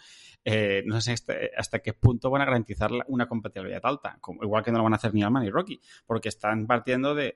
[0.46, 4.18] eh, no sé hasta, hasta qué punto van a garantizar una compatibilidad alta.
[4.22, 7.16] Como- igual que no lo van a hacer ni Alman ni Rocky, porque están partiendo
[7.16, 7.36] de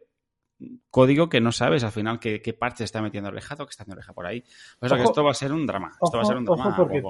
[0.90, 3.84] código que no sabes al final qué, qué parche está metiendo Hat o qué está
[3.84, 4.44] haciendo Hat por ahí.
[4.80, 5.92] Por eso que esto va a ser un drama.
[6.02, 6.76] Esto va a ser un drama.
[6.76, 7.04] porque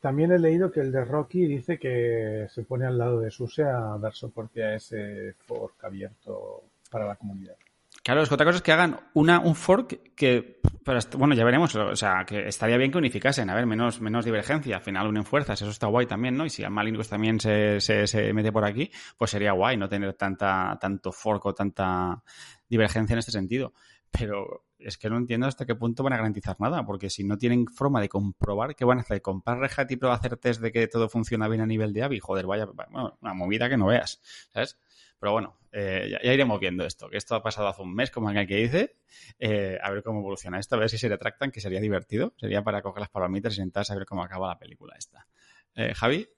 [0.00, 3.62] también he leído que el de Rocky dice que se pone al lado de SUSE
[3.62, 7.54] a dar soporte a ese fork abierto para la comunidad.
[8.04, 10.60] Claro, es que otra cosa es que hagan una, un fork que,
[11.16, 14.76] bueno, ya veremos, o sea, que estaría bien que unificasen, a ver, menos, menos divergencia,
[14.76, 16.44] al final unen fuerzas, eso está guay también, ¿no?
[16.44, 19.88] Y si Alma Linux también se, se, se mete por aquí, pues sería guay no
[19.88, 22.24] tener tanta, tanto fork o tanta
[22.68, 23.72] divergencia en este sentido.
[24.10, 27.38] Pero es que no entiendo hasta qué punto van a garantizar nada, porque si no
[27.38, 29.22] tienen forma de comprobar, ¿qué van a hacer?
[29.22, 32.02] ¿Comprar Red Hat y probar hacer test de que todo funciona bien a nivel de
[32.02, 32.18] AVI?
[32.18, 34.20] Joder, vaya, bueno, una movida que no veas,
[34.52, 34.76] ¿sabes?
[35.20, 38.10] Pero bueno, eh, ya, ya iremos viendo esto, que esto ha pasado hace un mes,
[38.10, 38.96] como el que dice,
[39.38, 42.62] eh, a ver cómo evoluciona esto, a ver si se retractan, que sería divertido, sería
[42.62, 45.26] para coger las palomitas y sentarse a ver cómo acaba la película esta.
[45.74, 46.28] Eh, Javi,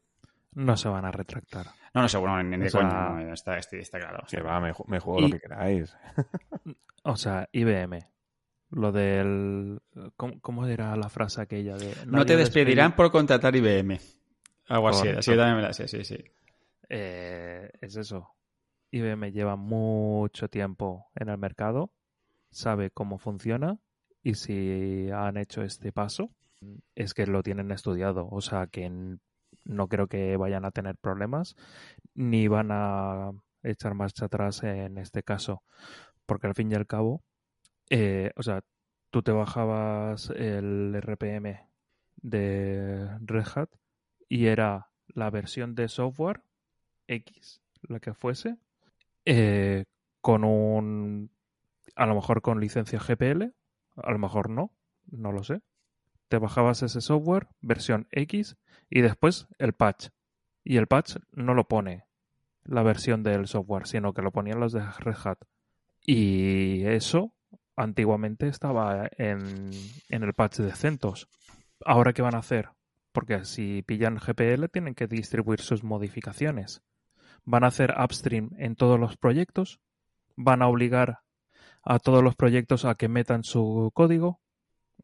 [0.53, 1.67] No se van a retractar.
[1.95, 4.25] no, no sé, bueno, ni de O sea- no, está, está, está claro.
[4.31, 5.97] Que va, me, me juego Y- lo que queráis.
[7.07, 7.99] O sea, IBM.
[8.71, 9.79] Lo del...
[10.17, 11.95] ¿Cómo, cómo era la frase aquella de...
[12.07, 14.01] No te despedirán despedi- por contratar IBM.
[14.69, 16.17] Algo así, así también me la sé, sí, sí.
[16.89, 18.31] Eh, es eso.
[18.95, 21.91] IBM lleva mucho tiempo en el mercado,
[22.51, 23.81] sabe cómo funciona
[24.23, 26.31] y si han hecho este paso
[26.95, 28.29] es que lo tienen estudiado.
[28.31, 28.91] O sea que
[29.65, 31.57] no creo que vayan a tener problemas
[32.15, 33.33] ni van a
[33.65, 35.65] echar marcha atrás en este caso.
[36.25, 37.25] Porque al fin y al cabo,
[37.91, 38.63] eh, o sea,
[39.11, 41.69] tú te bajabas el RPM
[42.17, 43.71] de Red Hat
[44.29, 46.43] y era la versión de software
[47.09, 48.57] X, la que fuese,
[49.25, 49.85] eh,
[50.21, 51.31] con un,
[51.97, 53.53] a lo mejor con licencia GPL,
[53.97, 54.73] a lo mejor no,
[55.11, 55.63] no lo sé.
[56.29, 58.57] Te bajabas ese software, versión X,
[58.91, 60.09] y después el patch.
[60.63, 62.05] Y el patch no lo pone
[62.65, 65.39] la versión del software, sino que lo ponían los de Red Hat.
[66.01, 67.35] Y eso
[67.77, 69.71] antiguamente estaba en,
[70.09, 71.29] en el patch de CentOS.
[71.85, 72.71] Ahora, ¿qué van a hacer?
[73.13, 76.83] Porque si pillan GPL tienen que distribuir sus modificaciones.
[77.45, 79.81] ¿Van a hacer upstream en todos los proyectos?
[80.37, 81.21] ¿Van a obligar
[81.83, 84.41] a todos los proyectos a que metan su código?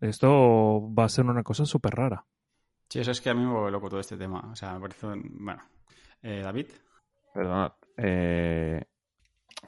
[0.00, 2.24] Esto va a ser una cosa súper rara.
[2.88, 4.40] Sí, eso es que a mí me vuelve loco todo este tema.
[4.50, 5.06] O sea, me parece.
[5.06, 5.62] un- Bueno.
[6.22, 6.66] Eh, David.
[7.34, 7.72] Perdonad.
[7.96, 8.82] eh,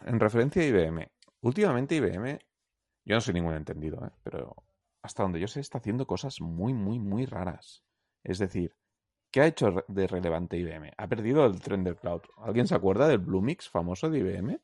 [0.07, 1.11] en referencia a IBM.
[1.43, 2.39] Últimamente IBM,
[3.05, 4.11] yo no soy ningún entendido, ¿eh?
[4.23, 4.57] pero
[5.03, 7.85] hasta donde yo sé está haciendo cosas muy, muy, muy raras.
[8.25, 8.75] Es decir,
[9.33, 10.93] ¿qué ha hecho de relevante IBM?
[10.97, 12.21] Ha perdido el tren del cloud.
[12.37, 14.61] ¿Alguien se acuerda del Bluemix famoso de IBM?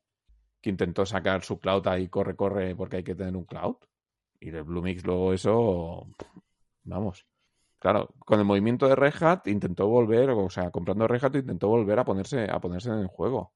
[0.60, 3.76] Que intentó sacar su cloud ahí, corre, corre, porque hay que tener un cloud.
[4.38, 6.06] Y del Bluemix luego eso,
[6.84, 7.26] vamos.
[7.78, 11.68] Claro, con el movimiento de Red Hat intentó volver, o sea, comprando Red Hat intentó
[11.68, 13.52] volver a ponerse, a ponerse en el juego,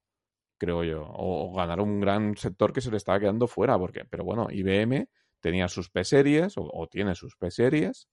[0.57, 4.23] creo yo, o, ganar un gran sector que se le estaba quedando fuera, porque, pero
[4.23, 5.09] bueno, IBM
[5.41, 8.07] tenía sus P-series, o, tiene sus P-series,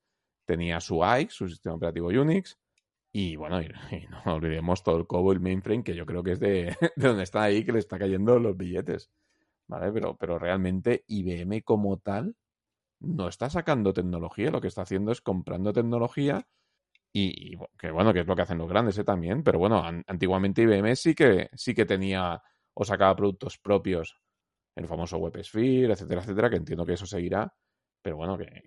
[0.44, 2.58] tenía su AIX, su sistema operativo Unix,
[3.12, 3.68] y bueno, y,
[4.26, 7.42] no olvidemos todo el COBOL mainframe, que yo creo que es de, de donde está
[7.42, 9.10] ahí, que le está cayendo los billetes,
[9.68, 9.92] ¿vale?
[9.92, 12.36] Pero, pero realmente IBM como tal
[13.00, 16.46] no está sacando tecnología, lo que está haciendo es comprando tecnología
[17.12, 19.04] y, que bueno, que es lo que hacen los grandes ¿eh?
[19.04, 22.42] también, pero bueno, an- antiguamente IBM sí que sí que tenía
[22.74, 24.16] o sacaba productos propios,
[24.76, 27.52] el famoso WebSphere, etcétera, etcétera, que entiendo que eso seguirá,
[28.02, 28.62] pero bueno, que,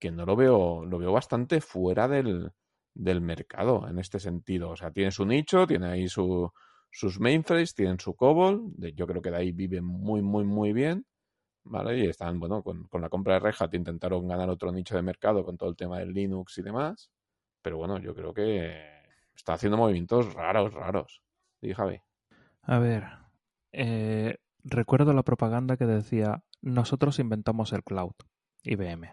[0.00, 2.52] que no lo veo, lo veo bastante fuera del,
[2.98, 4.70] del mercado en este sentido.
[4.70, 6.50] O sea, tiene su nicho, tiene ahí su,
[6.90, 10.72] sus mainframes, tienen su COBOL, de- yo creo que de ahí viven muy, muy, muy
[10.72, 11.06] bien.
[11.64, 11.98] ¿vale?
[11.98, 15.02] Y están, bueno, con, con la compra de Red Hat intentaron ganar otro nicho de
[15.02, 17.10] mercado con todo el tema del Linux y demás.
[17.60, 18.74] Pero bueno, yo creo que
[19.36, 21.20] está haciendo movimientos raros, raros.
[21.60, 22.00] Sí, Javi.
[22.62, 23.04] A ver,
[23.72, 28.12] eh, recuerdo la propaganda que decía, nosotros inventamos el cloud.
[28.62, 29.12] IBM.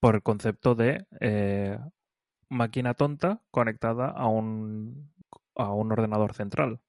[0.00, 1.78] Por el concepto de eh,
[2.52, 5.10] máquina tonta conectada a un,
[5.56, 6.80] a un ordenador central.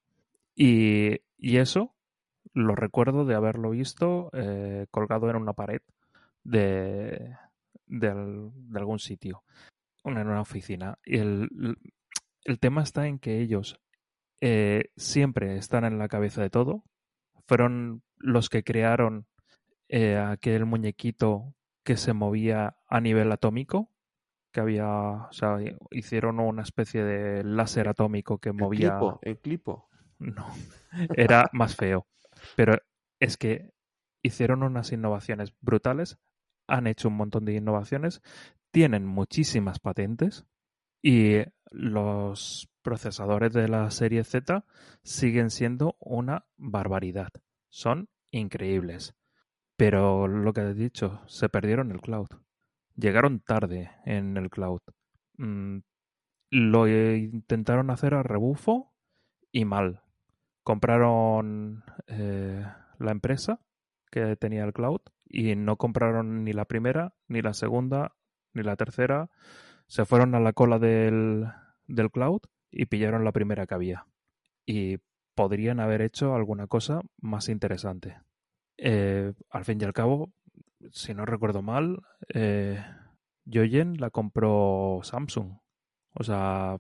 [0.56, 1.96] Y, y eso
[2.54, 5.82] lo recuerdo de haberlo visto eh, colgado en una pared
[6.44, 7.36] de,
[7.88, 8.10] de,
[8.76, 9.44] algún sitio,
[10.04, 11.00] en una oficina.
[11.06, 11.50] Y el,
[12.44, 13.80] el tema está en que ellos
[14.42, 16.84] eh, siempre están en la cabeza de todo.
[17.48, 19.26] Fueron los que crearon
[19.88, 23.90] eh, aquel muñequito que se movía a nivel atómico,
[24.54, 25.58] que había, o sea,
[25.92, 28.92] hicieron una especie de láser atómico que movía.
[28.92, 29.90] Clipo, el clipo.
[30.20, 30.48] No,
[31.18, 32.08] era más feo.
[32.56, 32.78] Pero
[33.20, 33.74] es que
[34.22, 36.18] hicieron unas innovaciones brutales,
[36.66, 38.22] han hecho un montón de innovaciones,
[38.72, 40.46] tienen muchísimas patentes
[41.02, 41.40] y
[41.72, 44.66] los procesadores de la serie Z
[45.04, 47.32] siguen siendo una barbaridad.
[47.70, 49.16] Son increíbles.
[49.76, 52.28] Pero lo que he dicho, se perdieron el cloud.
[52.96, 54.82] Llegaron tarde en el cloud.
[55.38, 55.80] Mm,
[56.52, 58.94] lo intentaron hacer a rebufo
[59.52, 60.02] y mal.
[60.64, 62.66] Compraron eh,
[63.00, 63.60] la empresa
[64.12, 68.16] que tenía el cloud y no compraron ni la primera, ni la segunda,
[68.54, 69.32] ni la tercera.
[69.88, 71.48] Se fueron a la cola del,
[71.88, 74.06] del cloud y pillaron la primera que había.
[74.66, 75.00] Y
[75.36, 78.18] podrían haber hecho alguna cosa más interesante.
[78.78, 80.32] Eh, al fin y al cabo,
[80.92, 82.02] si no recuerdo mal,
[82.34, 82.84] eh,
[83.46, 85.58] Yoyen la compró Samsung.
[86.14, 86.78] O sea,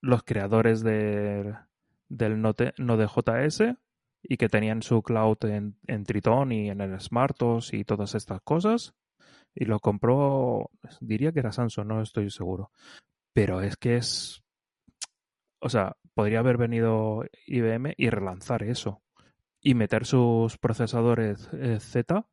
[0.00, 1.54] los creadores de,
[2.08, 3.76] del Note, Node.js
[4.22, 8.40] y que tenían su cloud en, en Triton y en el SmartOS y todas estas
[8.42, 8.94] cosas.
[9.54, 10.70] Y lo compró,
[11.00, 12.70] diría que era Samsung, no estoy seguro.
[13.32, 14.42] Pero es que es
[15.60, 19.02] o sea, podría haber venido IBM y relanzar eso
[19.60, 22.26] y meter sus procesadores eh, Z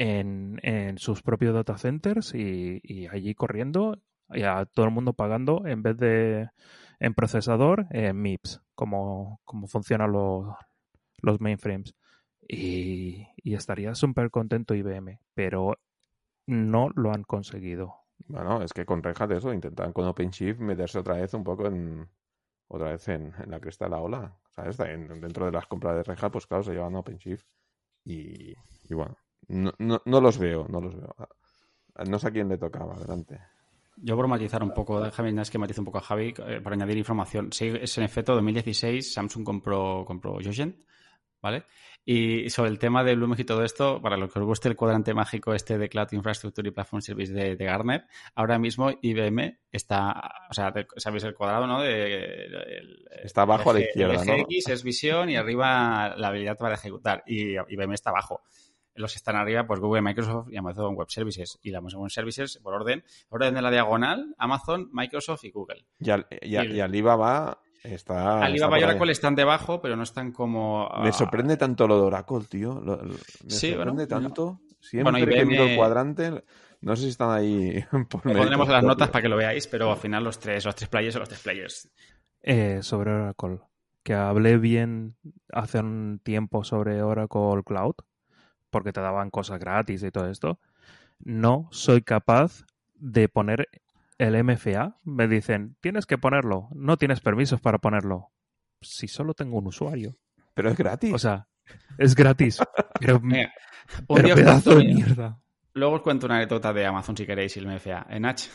[0.00, 3.98] en, en, sus propios data centers y, y, allí corriendo
[4.30, 6.48] y a todo el mundo pagando en vez de
[7.00, 10.54] en procesador en MIPS, como, como funcionan los,
[11.20, 11.94] los mainframes.
[12.48, 15.76] Y, y estaría súper contento IBM, pero
[16.46, 17.96] no lo han conseguido.
[18.26, 22.08] Bueno, es que con Red eso intentan con OpenShift meterse otra vez un poco en,
[22.68, 24.80] otra vez en, la cresta de la ola, ¿sabes?
[24.80, 27.46] En, dentro de las compras de Reja, pues claro, se llevan OpenShift
[28.04, 28.54] y,
[28.88, 29.16] y bueno,
[29.48, 31.14] no, no, no, los veo, no los veo.
[32.06, 33.38] No sé a quién le tocaba, adelante.
[33.96, 36.74] Yo por matizar un poco, déjame es que matice un poco a Javi, eh, para
[36.74, 37.52] añadir información.
[37.52, 40.82] Sí, es en efecto 2016, Samsung compró, compró Yogen,
[41.42, 41.64] ¿vale?
[42.04, 44.76] Y sobre el tema de Bloomberg y todo esto, para lo que os guste el
[44.76, 49.58] cuadrante mágico este de Cloud Infrastructure y Platform Service de, de Gartner, ahora mismo IBM
[49.70, 51.82] está, o sea, sabéis el cuadrado, ¿no?
[51.82, 54.34] De, el, está abajo el, a la izquierda, el ¿no?
[54.34, 57.22] X es visión y arriba la habilidad para ejecutar.
[57.26, 58.40] Y IBM está abajo.
[58.94, 61.58] Los que están arriba, pues Google, Microsoft y Amazon Web Services.
[61.62, 65.50] Y la Amazon Web Services, por orden, por orden de la diagonal, Amazon, Microsoft y
[65.50, 65.86] Google.
[65.98, 70.32] Y, al, y, y, y Alibaba Está, Alibaba y Oracle están debajo, pero no están
[70.32, 70.86] como.
[70.86, 71.02] Uh...
[71.02, 72.74] Me sorprende tanto lo de Oracle, tío.
[72.74, 74.60] Lo, lo, me sí, sorprende bueno, tanto.
[74.80, 75.34] Siempre bueno, IBM...
[75.34, 76.44] que miro el cuadrante,
[76.82, 77.82] no sé si están ahí.
[77.90, 80.90] Por pondremos las notas para que lo veáis, pero al final los tres, los tres
[80.90, 81.90] players son los tres players.
[82.42, 83.60] Eh, sobre Oracle,
[84.02, 85.16] que hablé bien
[85.50, 87.94] hace un tiempo sobre Oracle Cloud,
[88.70, 90.58] porque te daban cosas gratis y todo esto.
[91.18, 93.68] No soy capaz de poner
[94.18, 98.30] el MFA, me dicen, tienes que ponerlo, no tienes permisos para ponerlo.
[98.80, 100.16] Si solo tengo un usuario.
[100.54, 101.12] Pero es gratis.
[101.14, 101.46] O sea,
[101.98, 102.58] es gratis.
[103.00, 103.52] pero, Mira,
[104.08, 105.38] pero pedazo de mierda.
[105.72, 108.06] Luego os cuento una anécdota de Amazon si queréis y el MFA.
[108.10, 108.50] ¿En H?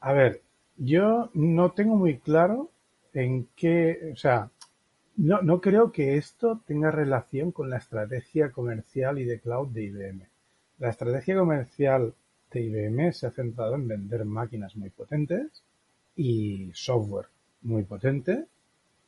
[0.00, 0.42] A ver,
[0.76, 2.70] yo no tengo muy claro
[3.12, 4.50] en qué, o sea,
[5.16, 9.84] no, no creo que esto tenga relación con la estrategia comercial y de cloud de
[9.84, 10.26] IBM.
[10.78, 12.14] La estrategia comercial
[12.50, 15.62] de IBM se ha centrado en vender máquinas muy potentes
[16.16, 17.26] y software
[17.62, 18.46] muy potente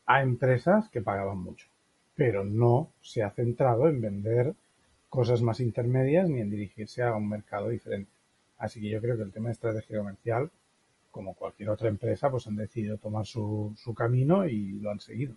[0.06, 1.66] a empresas que pagaban mucho,
[2.14, 4.54] pero no se ha centrado en vender
[5.08, 8.10] cosas más intermedias ni en dirigirse a un mercado diferente.
[8.58, 10.50] Así que yo creo que el tema de estrategia comercial,
[11.10, 15.34] como cualquier otra empresa, pues han decidido tomar su, su camino y lo han seguido.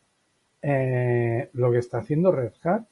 [0.61, 2.85] Eh, lo que está haciendo Red Hat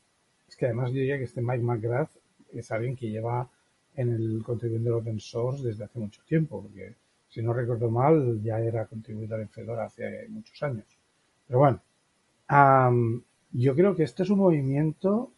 [0.47, 2.11] es que además yo diría que este Mike McGrath
[2.53, 3.49] es alguien que lleva
[3.95, 6.95] en el contribuidor open source desde hace mucho tiempo, porque
[7.27, 10.85] si no recuerdo mal ya era contribuidor en Fedora hace muchos años.
[11.47, 11.81] Pero bueno,
[13.51, 15.31] yo creo que este es un movimiento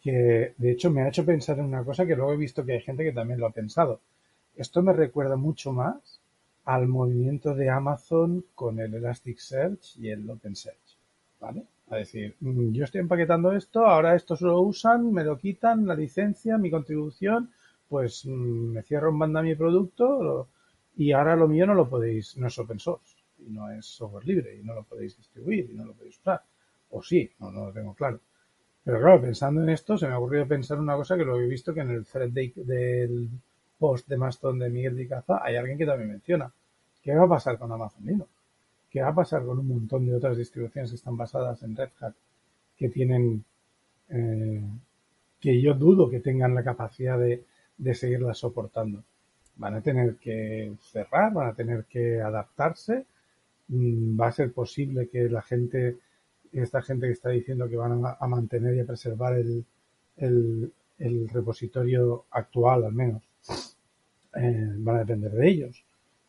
[0.00, 2.74] que de hecho me ha hecho pensar en una cosa que luego he visto que
[2.74, 4.00] hay gente que también lo ha pensado.
[4.54, 6.20] Esto me recuerda mucho más
[6.64, 10.76] al movimiento de Amazon con el Elasticsearch y el OpenSearch,
[11.44, 11.62] ¿vale?
[11.90, 12.36] A decir,
[12.76, 17.50] yo estoy empaquetando esto, ahora estos lo usan, me lo quitan, la licencia, mi contribución,
[17.88, 20.48] pues mm, me cierro en banda mi producto
[20.96, 23.16] y ahora lo mío no lo podéis, no es open source
[23.46, 26.40] y no es software libre y no lo podéis distribuir y no lo podéis usar.
[26.90, 28.20] O sí, no, lo tengo claro.
[28.84, 31.46] Pero claro, pensando en esto, se me ha ocurrido pensar una cosa que lo he
[31.48, 33.28] visto que en el thread de- del
[33.78, 36.52] post de Mastodon de Miguel de Caza hay alguien que también menciona.
[37.02, 38.26] ¿Qué va a pasar con Amazon?
[38.94, 41.88] ¿Qué va a pasar con un montón de otras distribuciones que están basadas en Red
[41.98, 42.14] Hat
[42.76, 43.44] que tienen,
[44.08, 44.62] eh,
[45.40, 47.44] que yo dudo que tengan la capacidad de,
[47.76, 49.02] de seguirlas soportando?
[49.56, 53.04] Van a tener que cerrar, van a tener que adaptarse.
[53.66, 55.98] Mm, Va a ser posible que la gente,
[56.52, 59.64] esta gente que está diciendo que van a, mantener y a preservar el,
[60.18, 63.22] el, el repositorio actual, al menos,
[64.36, 65.83] eh, van a depender de ellos.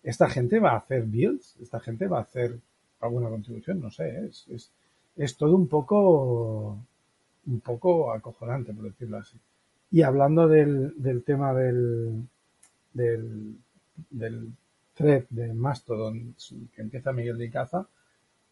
[0.05, 2.55] Esta gente va a hacer builds, esta gente va a hacer
[2.99, 4.71] alguna contribución, no sé, es, es,
[5.15, 6.77] es todo un poco,
[7.47, 9.35] un poco acojonante, por decirlo así.
[9.89, 12.21] Y hablando del, del tema del,
[12.93, 13.55] del,
[14.11, 14.51] del
[14.93, 16.35] thread de Mastodon
[16.75, 17.87] que empieza Miguel de Icaza,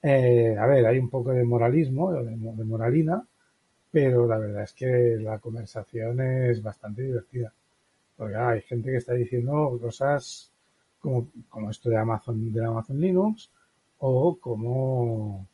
[0.01, 3.23] eh, a ver, hay un poco de moralismo, de, de moralina,
[3.91, 7.53] pero la verdad es que la conversación es bastante divertida.
[8.17, 10.49] Porque ah, hay gente que está diciendo cosas
[11.03, 13.51] como, como esto de Amazon, de Amazon Linux,
[13.99, 15.45] o como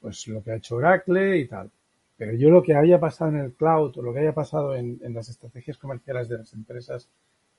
[0.00, 1.70] pues lo que ha hecho Oracle y tal.
[2.16, 4.98] Pero yo lo que haya pasado en el cloud o lo que haya pasado en,
[5.02, 7.08] en las estrategias comerciales de las empresas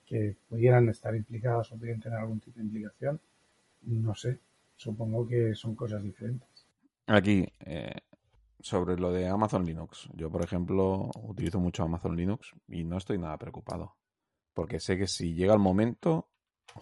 [0.06, 3.22] que pudieran estar implicadas o pudieran tener algún tipo de implicación,
[3.84, 4.38] no sé.
[4.76, 6.66] Supongo que son cosas diferentes.
[7.08, 7.96] Aquí, eh,
[8.60, 10.10] sobre lo de Amazon Linux.
[10.14, 13.96] Yo, por ejemplo, utilizo mucho Amazon Linux y no estoy nada preocupado.
[14.54, 16.28] Porque sé que si llega el momento,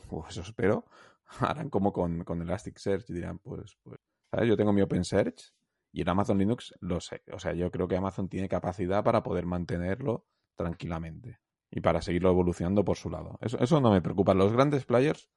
[0.09, 0.85] o eso espero,
[1.39, 3.99] harán como con, con Elasticsearch y dirán, pues, pues,
[4.31, 4.47] ¿sabes?
[4.47, 5.53] Yo tengo mi OpenSearch
[5.91, 7.23] y en Amazon Linux lo sé.
[7.33, 10.25] O sea, yo creo que Amazon tiene capacidad para poder mantenerlo
[10.55, 13.37] tranquilamente y para seguirlo evolucionando por su lado.
[13.41, 14.33] Eso, eso no me preocupa.
[14.33, 15.29] Los grandes players,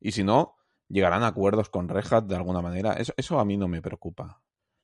[0.00, 0.56] y si no,
[0.88, 2.94] llegarán a acuerdos con Red Hat de alguna manera.
[2.94, 4.42] Eso, eso a mí no me preocupa.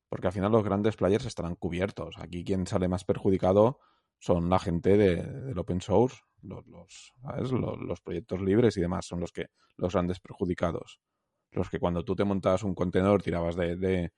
[0.08, 2.16] Porque al final los grandes players estarán cubiertos.
[2.18, 3.80] Aquí quien sale más perjudicado
[4.18, 7.50] son la gente de, del open source, los, los, ¿sabes?
[7.52, 9.46] los, proyectos libres y demás, son los que
[9.76, 11.00] los grandes perjudicados.
[11.50, 14.12] Los que cuando tú te montabas un contenedor, tirabas de,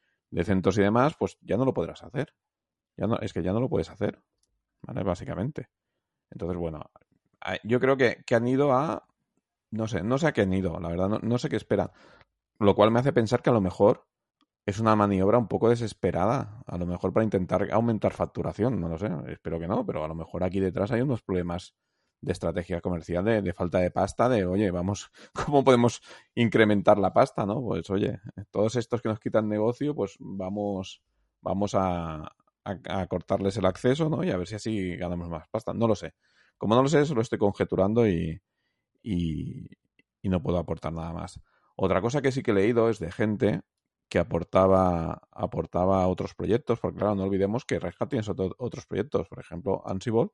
[0.44, 2.34] CentOS y demás, pues ya no lo podrás hacer.
[2.97, 4.22] Ya no, es que ya no lo puedes hacer.
[4.82, 5.03] ¿Vale?
[5.03, 5.68] Básicamente.
[6.30, 6.80] Entonces, bueno,
[7.64, 9.07] yo creo que, han ido a.
[9.70, 11.90] No sé, no sé a qué han ido, la verdad, no, no sé qué esperan.
[12.59, 14.07] Lo cual me hace pensar que a lo mejor
[14.67, 18.99] es una maniobra un poco desesperada, a lo mejor para intentar aumentar facturación, no lo
[18.99, 21.75] sé, espero que no, pero a lo mejor aquí detrás hay unos problemas
[22.21, 26.03] de estrategia comercial, de, falta de pasta, de oye, vamos, ¿cómo podemos
[26.35, 27.47] incrementar la pasta?
[27.47, 27.62] ¿no?
[27.62, 28.19] Pues oye,
[28.51, 31.01] todos estos que nos quitan negocio, pues vamos,
[31.41, 32.25] vamos a,
[32.64, 34.25] a, a cortarles el acceso, ¿no?
[34.25, 35.73] Y a ver si así ganamos más pasta.
[35.73, 36.14] No lo sé.
[36.59, 38.41] Como no lo sé, solo estoy conjeturando y,
[39.03, 39.69] y,
[40.23, 41.39] y no puedo aportar nada más.
[41.77, 43.61] Otra cosa que sí que he leído es de gente
[44.09, 48.24] que aportaba, aportaba a otros proyectos, porque claro, no olvidemos que Red Hat tiene
[48.59, 50.30] otros proyectos, por ejemplo, Ansible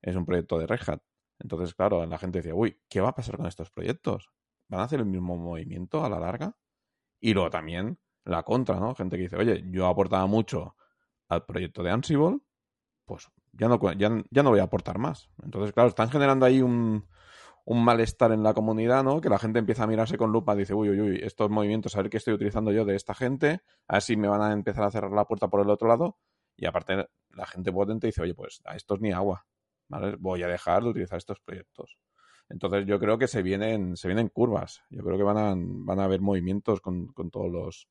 [0.00, 1.00] es un proyecto de Red Hat.
[1.38, 4.30] Entonces, claro, la gente decía, uy, ¿qué va a pasar con estos proyectos?
[4.68, 6.56] ¿Van a hacer el mismo movimiento a la larga?
[7.20, 8.94] Y luego también la contra, ¿no?
[8.94, 10.76] Gente que dice, oye, yo aportaba mucho
[11.28, 12.38] al proyecto de Ansible,
[13.04, 15.30] pues ya no, ya, ya no voy a aportar más.
[15.42, 17.06] Entonces, claro, están generando ahí un,
[17.64, 19.20] un malestar en la comunidad, ¿no?
[19.20, 22.02] Que la gente empieza a mirarse con lupa, dice, uy, uy, uy, estos movimientos, a
[22.02, 24.84] ver qué estoy utilizando yo de esta gente, a ver si me van a empezar
[24.84, 26.18] a cerrar la puerta por el otro lado.
[26.56, 29.46] Y aparte, la gente potente dice, oye, pues a estos ni agua,
[29.88, 30.16] ¿vale?
[30.18, 31.98] Voy a dejar de utilizar estos proyectos.
[32.48, 34.82] Entonces yo creo que se vienen, se vienen curvas.
[34.90, 37.88] Yo creo que van a, van a haber movimientos con, con todos los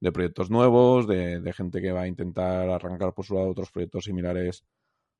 [0.00, 3.70] de proyectos nuevos, de, de, gente que va a intentar arrancar por su lado otros
[3.70, 4.64] proyectos similares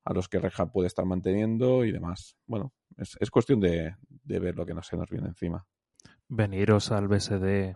[0.03, 2.35] a los que Red Hat puede estar manteniendo y demás.
[2.45, 5.65] Bueno, es, es cuestión de, de, ver lo que no se nos viene encima.
[6.27, 7.75] Veniros al BSD.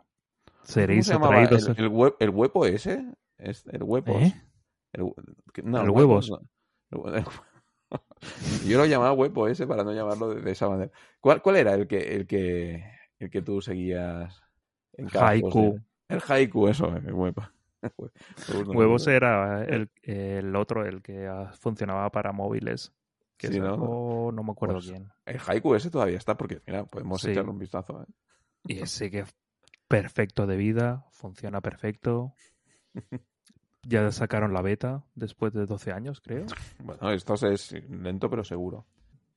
[0.63, 1.67] Seréis se atraídos.
[1.67, 3.05] El, el, web, ¿El huevo ese?
[3.38, 4.21] ¿Es el huevos?
[4.21, 4.34] ¿Eh?
[4.93, 5.13] El,
[5.63, 6.32] no, el huevos.
[6.32, 6.39] No.
[8.65, 10.91] Yo lo llamaba huevo ese para no llamarlo de, de esa manera.
[11.19, 12.84] ¿Cuál, ¿Cuál, era el que, el que
[13.19, 14.41] el que tú seguías
[14.93, 15.73] en Haiku.
[15.73, 15.82] De...
[16.07, 17.43] El haiku, eso, el huevo.
[18.68, 21.30] Huevos era el, el, otro, el que
[21.60, 22.94] funcionaba para móviles.
[23.38, 24.32] Que sí, sacó, ¿no?
[24.32, 25.10] no me acuerdo pues bien.
[25.26, 27.32] El haiku ese todavía está porque, mira, podemos Sí.
[27.32, 28.04] echarle un vistazo.
[28.04, 28.06] ¿eh?
[28.68, 29.26] Y ese que
[29.88, 32.34] perfecto de vida, funciona perfecto.
[33.88, 36.46] Ya sacaron la beta después de 12 años, creo.
[36.80, 38.88] Bueno, esto es lento pero seguro.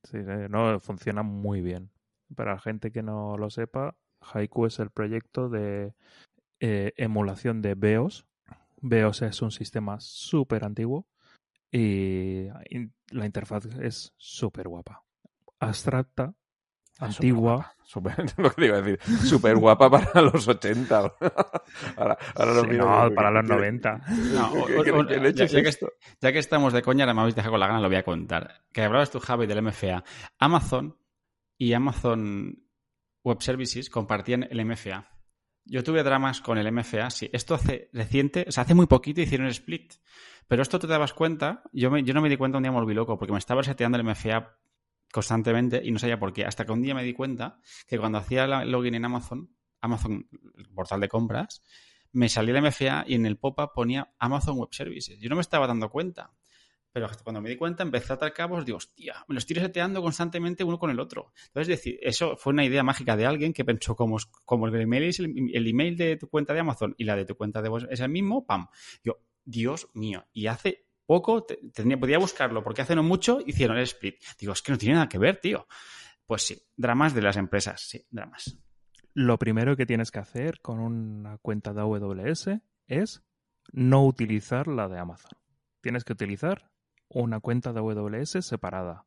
[0.03, 1.91] Sí, eh, no, funciona muy bien.
[2.35, 5.93] Para la gente que no lo sepa, Haiku es el proyecto de
[6.59, 8.25] eh, emulación de BEOS.
[8.81, 11.07] BEOS es un sistema súper antiguo
[11.71, 12.47] y
[13.11, 15.03] la interfaz es súper guapa.
[15.59, 16.33] abstracta,
[16.99, 17.73] antigua.
[17.83, 20.97] Super, lo que te iba a decir, súper guapa para los 80.
[21.97, 24.01] ahora, ahora lo Sí, miro no, para los ¿qué- 90.
[24.33, 25.91] No, ¿Qué- o- qué- o- qué ya, leche es ya que, esto?
[26.21, 28.03] ya que estamos de coña, ahora me habéis dejado con la gana, lo voy a
[28.03, 28.61] contar.
[28.71, 30.03] Que hablabas tú, Javi, del MFA.
[30.37, 30.97] Amazon
[31.57, 32.63] y Amazon
[33.23, 35.07] Web Services compartían el MFA.
[35.69, 37.29] Yo tuve dramas con el MFA, sí.
[37.31, 39.93] Esto hace reciente, o sea, hace muy poquito hicieron el split.
[40.47, 42.93] Pero esto te dabas cuenta, yo, me- yo no me di cuenta un día volví
[42.93, 44.57] loco, porque me estaba seteando el MFA
[45.11, 46.45] constantemente y no sabía por qué.
[46.45, 49.49] Hasta que un día me di cuenta que cuando hacía la- login en Amazon,
[49.81, 51.63] Amazon, el portal de compras,
[52.11, 55.19] me salía el MFA y en el pop-up ponía Amazon Web Services.
[55.19, 56.31] Yo no me estaba dando cuenta.
[56.91, 59.55] Pero hasta cuando me di cuenta, empecé a atar cabos, digo, hostia, me lo estoy
[59.57, 61.31] reseteando constantemente uno con el otro.
[61.47, 65.03] Entonces, decir, eso fue una idea mágica de alguien que pensó como, como el email
[65.03, 67.85] es el, email de tu cuenta de Amazon y la de tu cuenta de vos
[67.89, 68.67] es el mismo, pam.
[69.03, 70.25] Yo, Dios mío.
[70.33, 74.15] Y hace poco, te- tenía, podía buscarlo, porque hace no mucho hicieron el split.
[74.39, 75.67] Digo, es que no tiene nada que ver, tío.
[76.25, 78.57] Pues sí, dramas de las empresas, sí, dramas.
[79.13, 83.23] Lo primero que tienes que hacer con una cuenta de AWS es
[83.71, 85.31] no utilizar la de Amazon.
[85.81, 86.71] Tienes que utilizar
[87.09, 89.05] una cuenta de AWS separada.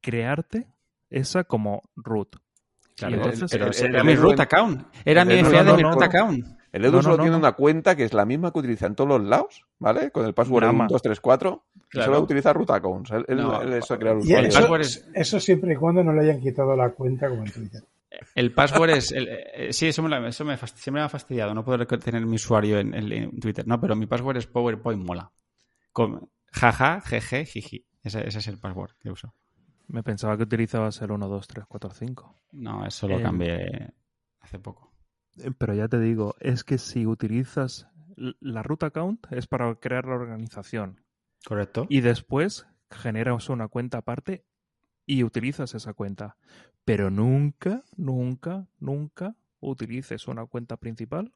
[0.00, 0.66] Crearte
[1.10, 2.36] esa como root.
[2.96, 4.86] Claro, entonces- el- el- era el mi root account.
[5.04, 6.04] Era el mi en- de mi root no.
[6.04, 6.46] account.
[6.72, 7.38] El Edu No, no, solo no, tiene no.
[7.38, 10.10] una cuenta que es la misma que utiliza en todos los lados, ¿vale?
[10.10, 10.84] Con el password Drama.
[10.84, 11.64] 1, 2, 3, 4.
[11.74, 12.06] Y Claro.
[12.12, 13.10] solo utiliza root accounts.
[13.12, 13.62] Él, él- No.
[13.62, 14.48] él eso crea el Y El usuario.
[14.48, 17.52] eso, password es- eso siempre y cuando no le hayan quitado la cuenta como en
[17.52, 17.82] Twitter.
[18.34, 19.12] El password es.
[19.12, 20.44] el- eh, sí, eso, me, eso
[20.74, 23.66] siempre me ha fastidiado, no poder tener mi usuario en, en- en Twitter.
[23.66, 25.30] No, pero mi password es PowerPoint mola.
[25.92, 27.86] Con jaja, jeje, jiji.
[28.02, 29.34] Ese, ese es el password que uso.
[29.88, 32.42] Me pensaba que utilizabas el 1, 2, 3, 4, 5.
[32.52, 33.22] No, eso lo Em.
[33.22, 33.92] cambié
[34.40, 34.92] hace poco.
[35.38, 40.06] Eh, Pero ya te digo, es que si utilizas la root account es para crear
[40.06, 41.02] la organización
[41.44, 41.86] ¿Correcto?
[41.90, 44.44] y después generas una cuenta aparte
[45.04, 46.36] y utilizas esa cuenta.
[46.84, 51.34] Pero nunca, nunca, nunca utilices una cuenta principal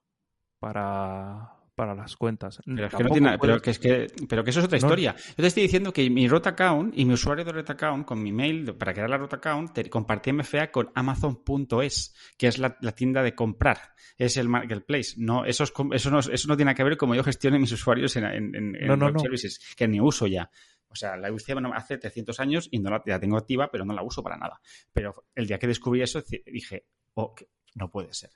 [0.59, 2.61] para, para las cuentas.
[2.63, 3.79] Pero es que no Tampoco tiene nada- pero puedes- que es
[4.11, 4.87] que, pero que eso es otra No.
[4.87, 5.17] historia.
[5.17, 8.23] Yo te estoy diciendo que mi root account y mi usuario de root account con
[8.23, 12.77] mi mail para crear la root account te compartí MFA con Amazon.es, que es la,
[12.83, 15.15] la tienda de comprar, es el marketplace.
[15.17, 18.15] No, eso, es eso, no, eso no tiene que ver como yo gestione mis usuarios
[18.17, 19.19] en, en, en- No, web no.
[19.21, 20.51] services, que ni uso ya.
[20.89, 23.85] O sea, la usé bueno, hace 300 años y no la, la tengo activa, pero
[23.85, 24.61] no la uso para nada.
[24.93, 27.35] Pero el día que descubrí eso, dije, oh,
[27.77, 28.31] no puede ser.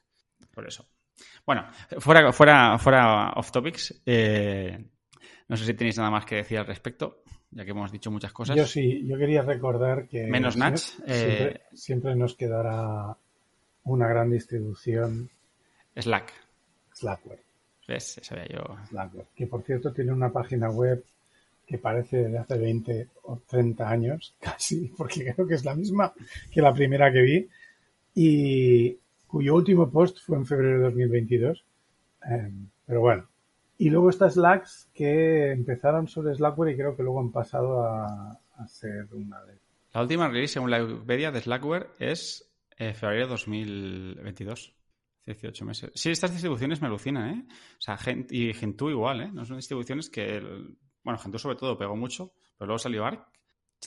[0.52, 0.88] Por eso.
[1.46, 1.66] Bueno,
[1.98, 4.84] fuera, fuera, fuera off topics, eh,
[5.48, 8.32] no sé si tenéis nada más que decir al respecto, ya que hemos dicho muchas
[8.32, 8.56] cosas.
[8.56, 13.16] Yo sí, yo quería recordar que Menos siempre, Nats, eh, siempre, siempre nos quedará
[13.84, 15.30] una gran distribución
[15.96, 16.32] Slack.
[16.92, 17.42] Slackware,
[17.86, 18.20] ¿Ves?
[18.22, 18.76] Sabía yo.
[18.88, 21.04] Slackware, que por cierto tiene una página web
[21.66, 26.12] que parece de hace 20 o 30 años, casi, porque creo que es la misma
[26.50, 27.48] que la primera que vi,
[28.14, 28.98] y
[29.34, 31.64] cuyo último post fue en febrero de 2022.
[32.30, 32.52] Eh,
[32.86, 33.28] pero bueno.
[33.76, 38.38] Y luego está Slacks, que empezaron sobre Slackware y creo que luego han pasado a,
[38.56, 39.58] a ser una de
[39.92, 44.74] La última release, según la Wikipedia, de Slackware es eh, febrero de 2022.
[45.26, 45.90] 18 meses.
[45.94, 47.44] Sí, estas distribuciones me alucinan, ¿eh?
[47.48, 49.30] O sea, Gent- y Gentoo igual, ¿eh?
[49.32, 50.36] No son distribuciones que...
[50.36, 53.26] el- bueno, Gentoo sobre todo pegó mucho, pero luego salió Arc,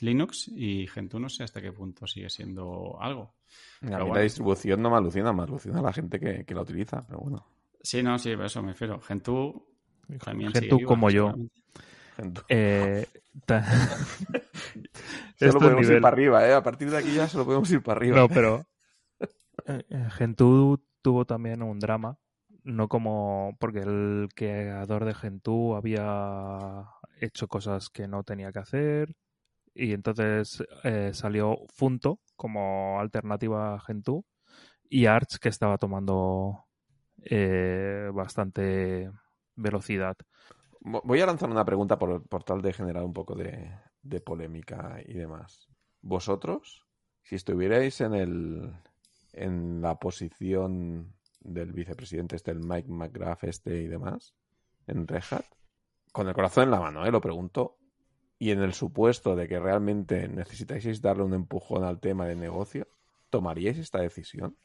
[0.02, 3.36] Linux y Gentoo no sé hasta qué punto sigue siendo algo.
[3.82, 7.06] A mí la distribución no me alucina, me alucina la gente que, que la utiliza,
[7.06, 7.46] pero bueno.
[7.82, 9.00] Sí, no, sí, a eso me refiero.
[9.02, 9.68] Gentoo
[10.24, 11.34] también Gentoo viva, como yo.
[12.16, 13.06] Gente- Eh,
[13.46, 13.64] ta-
[15.40, 16.54] Solo podemos nivel- ir para arriba, ¿eh?
[16.54, 18.18] A partir de aquí ya solo podemos ir para arriba.
[18.18, 18.66] No, pero
[19.68, 22.18] eh, eh, Gentoo tuvo también un drama,
[22.64, 26.86] no como porque el creador de Gentoo había
[27.22, 29.16] hecho cosas que no tenía que hacer
[29.78, 34.26] y entonces eh, salió Funto como alternativa a Gentoo
[34.90, 36.66] y Arch que estaba tomando
[37.24, 39.12] eh, bastante
[39.56, 40.18] velocidad.
[40.82, 43.72] Vo- Voy a lanzar una pregunta por, tal de generar un poco de,
[44.22, 45.68] polémica y demás.
[46.02, 46.86] ¿Vosotros,
[47.24, 48.74] si estuvierais en el
[49.34, 54.34] en la posición del vicepresidente este, Mike McGrath este y demás,
[54.88, 55.46] en Red Hat,
[56.12, 57.12] con el corazón en la mano, ¿eh?
[57.12, 57.78] lo pregunto,
[58.40, 62.88] y en el supuesto de que realmente necesitáis darle un empujón al tema de negocio,
[63.30, 64.56] ¿tomaríais esta decisión?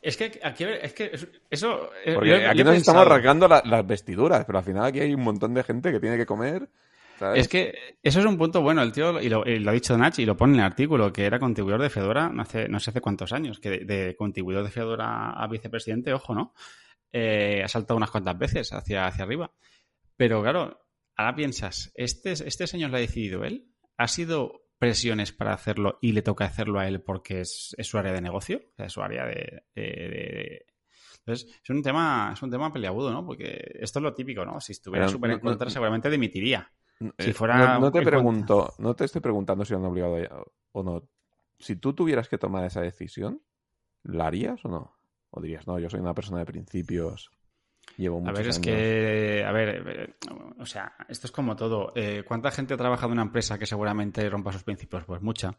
[0.00, 1.10] Es que aquí es que
[1.50, 1.90] eso.
[2.04, 5.12] eh, Porque yo- aquí yo nos estamos la- las vestiduras, pero al final aquí hay
[5.12, 6.68] un montón de gente que tiene que comer.
[7.18, 7.40] ¿sabes?
[7.40, 9.98] Es que eso es un punto bueno, el tío, y lo, y lo ha dicho
[9.98, 12.78] Nach, y lo pone en el artículo, que era contribuidor de Fedora no, hace, no
[12.78, 16.54] sé hace cuántos años, que de, de contribuidor de Fedora a vicepresidente, ojo, ¿no?
[17.12, 19.50] Eh, ha saltado unas cuantas veces hacia, hacia arriba.
[20.16, 20.78] Pero claro,
[21.18, 23.68] ahora piensas, ¿este, ¿este señor lo ha decidido él?
[23.98, 28.12] ¿Ha sido presiones para hacerlo y le toca hacerlo a él porque es, su área
[28.12, 30.64] de negocio, es su área de,
[31.18, 33.26] Entonces, es un tema, es un tema peleagudo, ¿no?
[33.26, 34.60] Porque esto es lo típico, ¿no?
[34.60, 36.72] Si estuviera súper en contra, seguramente dimitiría.
[37.18, 41.08] Si eh, fuera no, te pregunto, no te estoy preguntando si han obligado o no.
[41.58, 43.42] Si tú tuvieras que tomar esa decisión,
[44.04, 44.96] ¿la harías o no?
[45.30, 47.30] ¿O dirías, no, yo soy una persona de principios,
[47.98, 50.14] llevo muchos A ver, es que, a ver, eh,
[50.58, 51.92] o sea, esto es como todo.
[51.94, 55.04] Eh, ¿Cuánta gente ha trabajado en una empresa que seguramente rompa sus principios?
[55.04, 55.54] Pues mucha.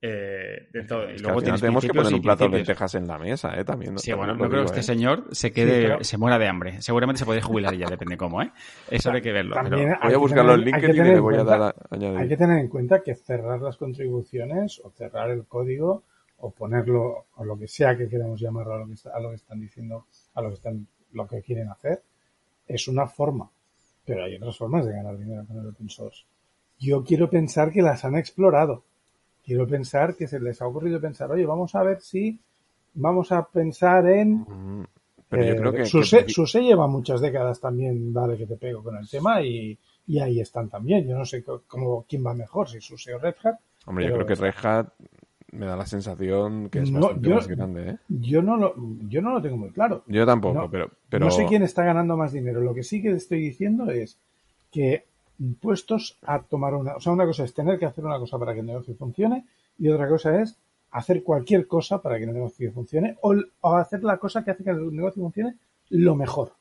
[0.00, 1.10] Eh, de todo.
[1.10, 3.64] y luego tenemos que poner un plato de lentejas en la mesa, ¿eh?
[3.64, 3.98] También.
[3.98, 6.80] Sí, bueno, no creo que este señor se quede, se muera de hambre.
[6.82, 8.52] Seguramente se puede jubilar ya, depende cómo, ¿eh?
[8.88, 9.56] Eso hay que verlo.
[9.60, 12.18] Voy a buscar los LinkedIn y le voy a dar a añadir.
[12.18, 16.04] Hay que tener en cuenta que cerrar las contribuciones o cerrar el código
[16.38, 19.36] o ponerlo, o lo que sea que queramos llamarlo a lo que, a lo que
[19.36, 20.86] están diciendo, a lo que están,
[21.18, 22.02] lo que quieren hacer,
[22.66, 23.50] es una forma.
[24.06, 26.24] Pero hay otras formas de ganar dinero con el open source.
[26.78, 28.84] Yo quiero pensar que las han explorado
[29.48, 32.38] quiero pensar que se les ha ocurrido pensar, oye, vamos a ver si
[32.92, 34.86] vamos a pensar en...
[35.26, 35.86] Pero yo creo eh, que,
[36.28, 39.78] Suse, lleva muchas décadas también, dale que te pego con el tema y,
[40.20, 41.08] ahí están también.
[41.08, 43.56] Yo no sé cómo, quién va mejor, si Suse o Red Hat.
[43.86, 44.88] Hombre, yo creo que Red Hat
[45.52, 47.90] me da la sensación que es bastante más grande.
[47.90, 47.96] ¿eh?
[48.08, 48.74] Yo, no lo,
[49.08, 50.02] yo no lo tengo muy claro.
[50.06, 51.24] Yo tampoco, pero, pero...
[51.24, 52.60] No sé quién está ganando más dinero.
[52.60, 54.18] Lo que sí que estoy diciendo es
[54.70, 55.04] que
[55.38, 58.54] impuestos a tomar una, o sea, una cosa es tener que hacer una cosa para
[58.54, 59.44] que el negocio funcione
[59.78, 60.56] y otra cosa es
[60.90, 63.34] hacer cualquier cosa para que el negocio funcione o,
[63.76, 65.56] hacer la cosa que hace que el negocio funcione
[65.90, 66.52] lo mejor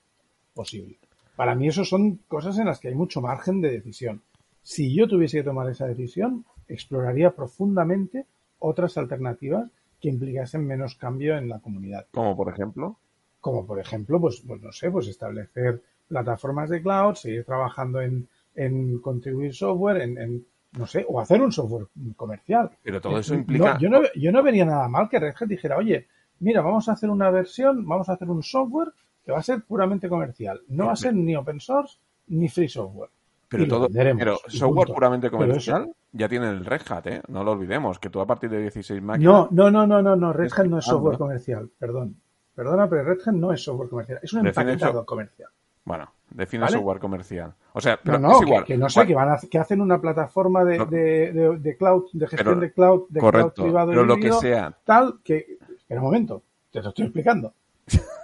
[0.53, 0.97] posible.
[1.35, 4.21] Para mí eso son cosas en las que hay mucho margen de decisión.
[4.63, 8.25] Si yo tuviese que tomar esa decisión, exploraría profundamente
[8.59, 12.07] otras alternativas que implicasen menos cambio en la comunidad.
[12.11, 12.97] Como por ejemplo.
[13.41, 18.27] Como por ejemplo, pues, pues no sé, pues establecer plataformas de cloud, seguir trabajando en,
[18.55, 20.45] en contribuir software, en,
[20.77, 22.71] no sé, o hacer un software comercial.
[22.83, 23.77] Pero todo eso implica...
[23.79, 26.07] yo, no, yo no vería nada mal que Red Hat dijera, oye,
[26.39, 28.89] mira, vamos a hacer una versión, vamos a hacer un software
[29.25, 30.61] que va a ser puramente comercial.
[30.69, 31.97] No va a ser ni open source
[32.27, 33.09] ni free software.
[33.49, 37.21] Pero todo, pero software puramente comercial ya tiene el Red Hat, ¿eh?
[37.27, 39.31] No lo olvidemos, que tú a partir de 16 máquinas...
[39.31, 40.33] No, no, no, no, no, no.
[40.33, 42.17] Red Hat no es software comercial, perdón.
[42.55, 45.49] Perdona, pero Red Hat no es software comercial, es un empaquetado comercial.
[45.85, 47.53] Bueno, define software comercial.
[47.71, 48.65] O sea, pero no, igual.
[48.65, 52.27] Que, no sé, que, van a, que hacen una plataforma de, de, de, cloud, de
[52.27, 54.75] gestión de cloud, de correcto, cloud privado pero lo que sea.
[54.83, 55.57] Tal que.
[55.77, 57.53] Espera un momento, te lo estoy explicando.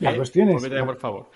[0.00, 0.68] La cuestión es.
[0.84, 1.30] por favor.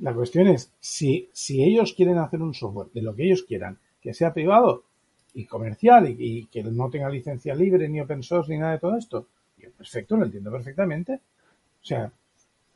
[0.00, 3.78] La cuestión es, si, si ellos quieren hacer un software de lo que ellos quieran,
[4.00, 4.84] que sea privado
[5.34, 8.78] y comercial y, y que no tenga licencia libre, ni open source, ni nada de
[8.78, 9.28] todo esto,
[9.76, 11.14] perfecto, lo entiendo perfectamente.
[11.14, 12.12] O sea,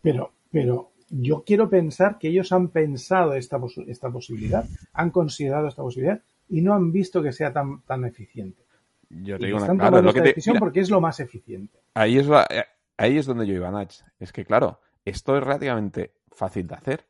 [0.01, 5.83] pero, pero yo quiero pensar que ellos han pensado esta, esta posibilidad, han considerado esta
[5.83, 8.63] posibilidad y no han visto que sea tan, tan eficiente.
[9.09, 11.79] Yo te digo esta decisión porque es lo más eficiente.
[11.95, 12.27] Ahí es,
[12.97, 13.95] ahí es donde yo iba, Nach.
[14.19, 17.05] Es que, claro, esto es relativamente fácil de hacer,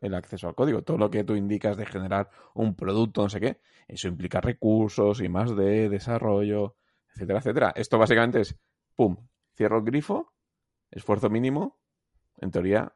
[0.00, 0.82] el, acceso al código.
[0.82, 5.20] Todo lo que tú indicas de generar un producto, no sé qué, eso implica recursos
[5.20, 6.76] y más de desarrollo,
[7.14, 7.72] etcétera, etcétera.
[7.76, 8.58] Esto básicamente es,
[8.96, 9.16] pum,
[9.56, 10.32] cierro el grifo,
[10.90, 11.78] esfuerzo mínimo,
[12.38, 12.92] en teoría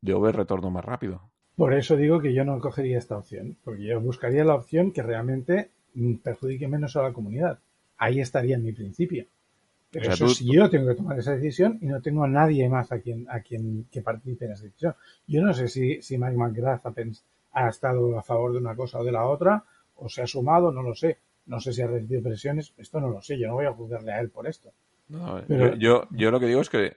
[0.00, 1.30] yo ver retorno más rápido.
[1.56, 5.02] Por eso digo que yo no cogería esta opción, porque yo buscaría la opción que
[5.02, 5.70] realmente
[6.22, 7.58] perjudique menos a la comunidad.
[7.98, 9.26] Ahí estaría mi principio.
[9.90, 12.92] Pero eso si yo tengo que tomar esa decisión y no tengo a nadie más
[12.92, 14.94] a quien, a quien que participe en esa decisión.
[15.26, 16.94] Yo no sé si, si Mike McGrath ha,
[17.52, 19.64] ha estado a favor de una cosa o de la otra,
[19.96, 21.18] o se ha sumado, no lo sé.
[21.46, 24.12] No sé si ha recibido presiones, esto no lo sé, yo no voy a juzgarle
[24.12, 24.72] a él por esto.
[25.48, 26.96] Pero, yo, yo lo que digo es que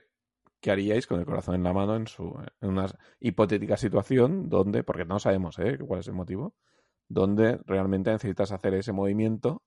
[0.60, 2.86] ¿qué haríais con el corazón en la mano en, su, en una
[3.20, 5.76] hipotética situación donde, porque no sabemos ¿eh?
[5.78, 6.54] cuál es el motivo,
[7.08, 9.62] donde realmente necesitas hacer ese movimiento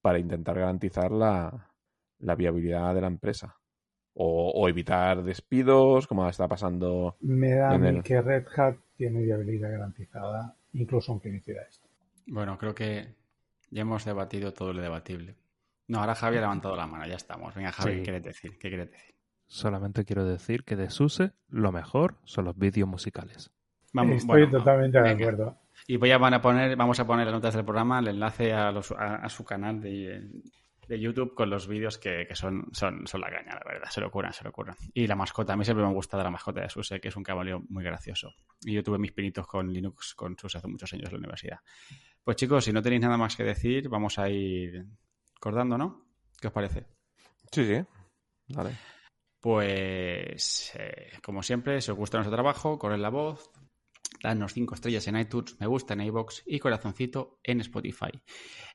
[0.00, 1.69] para intentar garantizar la,
[2.34, 3.56] viabilidad de la empresa?
[4.14, 7.16] O, evitar despidos, como está pasando.
[7.20, 11.88] Me da a mí que Red Hat tiene viabilidad garantizada, incluso aunque hiciera esto.
[12.26, 13.14] Bueno, creo que
[13.70, 15.36] ya hemos debatido todo lo debatible.
[15.88, 17.54] No, ahora Javi ha levantado la mano, ya estamos.
[17.54, 18.58] Venga, Javi, ¿qué quieres decir?
[18.58, 19.14] ¿Qué quieres decir?
[19.46, 23.50] Solamente quiero decir que de Suse lo mejor son los vídeos musicales.
[23.92, 25.58] Vamos, Estoy totalmente de acuerdo.
[25.86, 28.68] Y voy a, a poner, vamos a poner las notas del programa el enlace a,
[28.68, 30.30] a, su canal de,
[30.98, 33.90] YouTube con los vídeos que, son, son, son, la caña, la verdad.
[33.90, 34.74] Se lo curan, se lo curan.
[34.94, 37.16] Y la mascota, a mí siempre me ha gustado la mascota de Suse, que es
[37.16, 38.34] un caballo muy gracioso.
[38.64, 41.60] Y yo tuve mis pinitos con Linux, con Suse hace muchos años en la universidad.
[42.24, 44.86] Pues chicos, si no tenéis nada más que decir, vamos a ir
[45.36, 46.06] acordando, ¿no?
[46.40, 46.86] ¿Qué os parece?
[47.52, 47.84] Sí, sí.
[48.48, 48.72] Vale.
[49.40, 53.50] Pues, eh, como siempre, si os gusta nuestro trabajo, corred la voz,
[54.22, 58.10] Danos 5 estrellas en iTunes, me gusta en iBox y corazoncito en Spotify.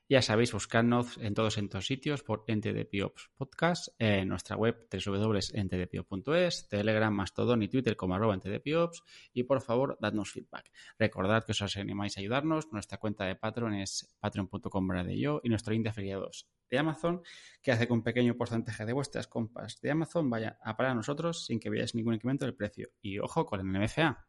[0.08, 7.14] Ya sabéis, buscarnos en todos estos sitios por NTDPiops Podcast, en nuestra web www.ntdpiops.es, Telegram,
[7.14, 10.70] Mastodon y Twitter como arroba NTDPiops y por favor, dadnos feedback.
[10.98, 15.48] Recordad que os animáis a ayudarnos, nuestra cuenta de Patreon es patreon.com de yo y
[15.48, 17.22] nuestro link de afiliados de Amazon
[17.62, 21.46] que hace que un pequeño porcentaje de vuestras compras de Amazon vaya a para nosotros
[21.46, 22.90] sin que veáis ningún incremento del precio.
[23.00, 24.26] Y ojo con el NMFA.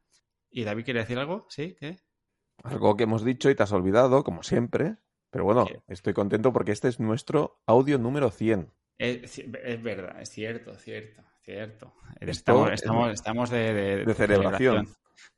[0.49, 1.45] ¿Y David quiere decir algo?
[1.49, 1.75] ¿Sí?
[1.79, 1.97] ¿Qué?
[2.63, 4.97] Algo que hemos dicho y te has olvidado, como siempre.
[5.29, 5.81] Pero bueno, ¿Qué?
[5.89, 8.71] estoy contento porque este es nuestro audio número 100.
[8.97, 11.93] Es, es verdad, es cierto, cierto, cierto.
[12.19, 14.87] Estamos, es- estamos, estamos de, de- de celebración.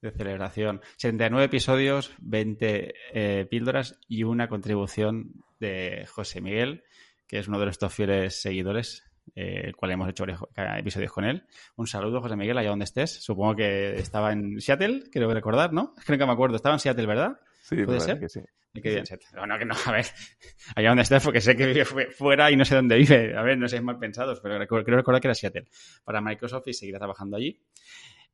[0.02, 0.82] De celebración.
[0.98, 6.84] 79 episodios, 20 eh, píldoras y una contribución de José Miguel,
[7.28, 9.04] que es uno de nuestros fieles seguidores,
[9.36, 10.42] eh, el cual hemos hecho varios
[10.78, 11.46] episodios con él.
[11.76, 13.12] Un saludo, José Miguel, allá donde estés.
[13.24, 15.94] Supongo que estaba en Seattle, creo recordar, ¿no?
[16.06, 16.56] Creo que me acuerdo.
[16.56, 17.40] Estaba en Seattle, ¿verdad?
[17.62, 18.20] Sí, ¿Puede ser?
[18.20, 18.42] que sí.
[18.74, 19.28] Y que bien, Seattle.
[19.34, 20.06] No, no, que no, a ver,
[20.76, 23.36] allá donde estés, porque sé que vive fu- fuera y no sé dónde vive.
[23.36, 25.66] A ver, no seáis mal pensados, pero creo recordar que era Seattle
[26.04, 27.62] para Microsoft y seguirá trabajando allí.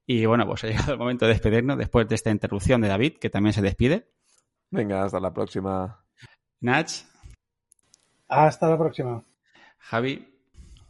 [0.05, 3.17] Y bueno, pues ha llegado el momento de despedirnos después de esta interrupción de David,
[3.19, 4.09] que también se despide.
[4.69, 6.03] Venga, hasta la próxima.
[6.59, 6.89] Nach,
[8.27, 9.23] Hasta la próxima.
[9.79, 10.34] Javi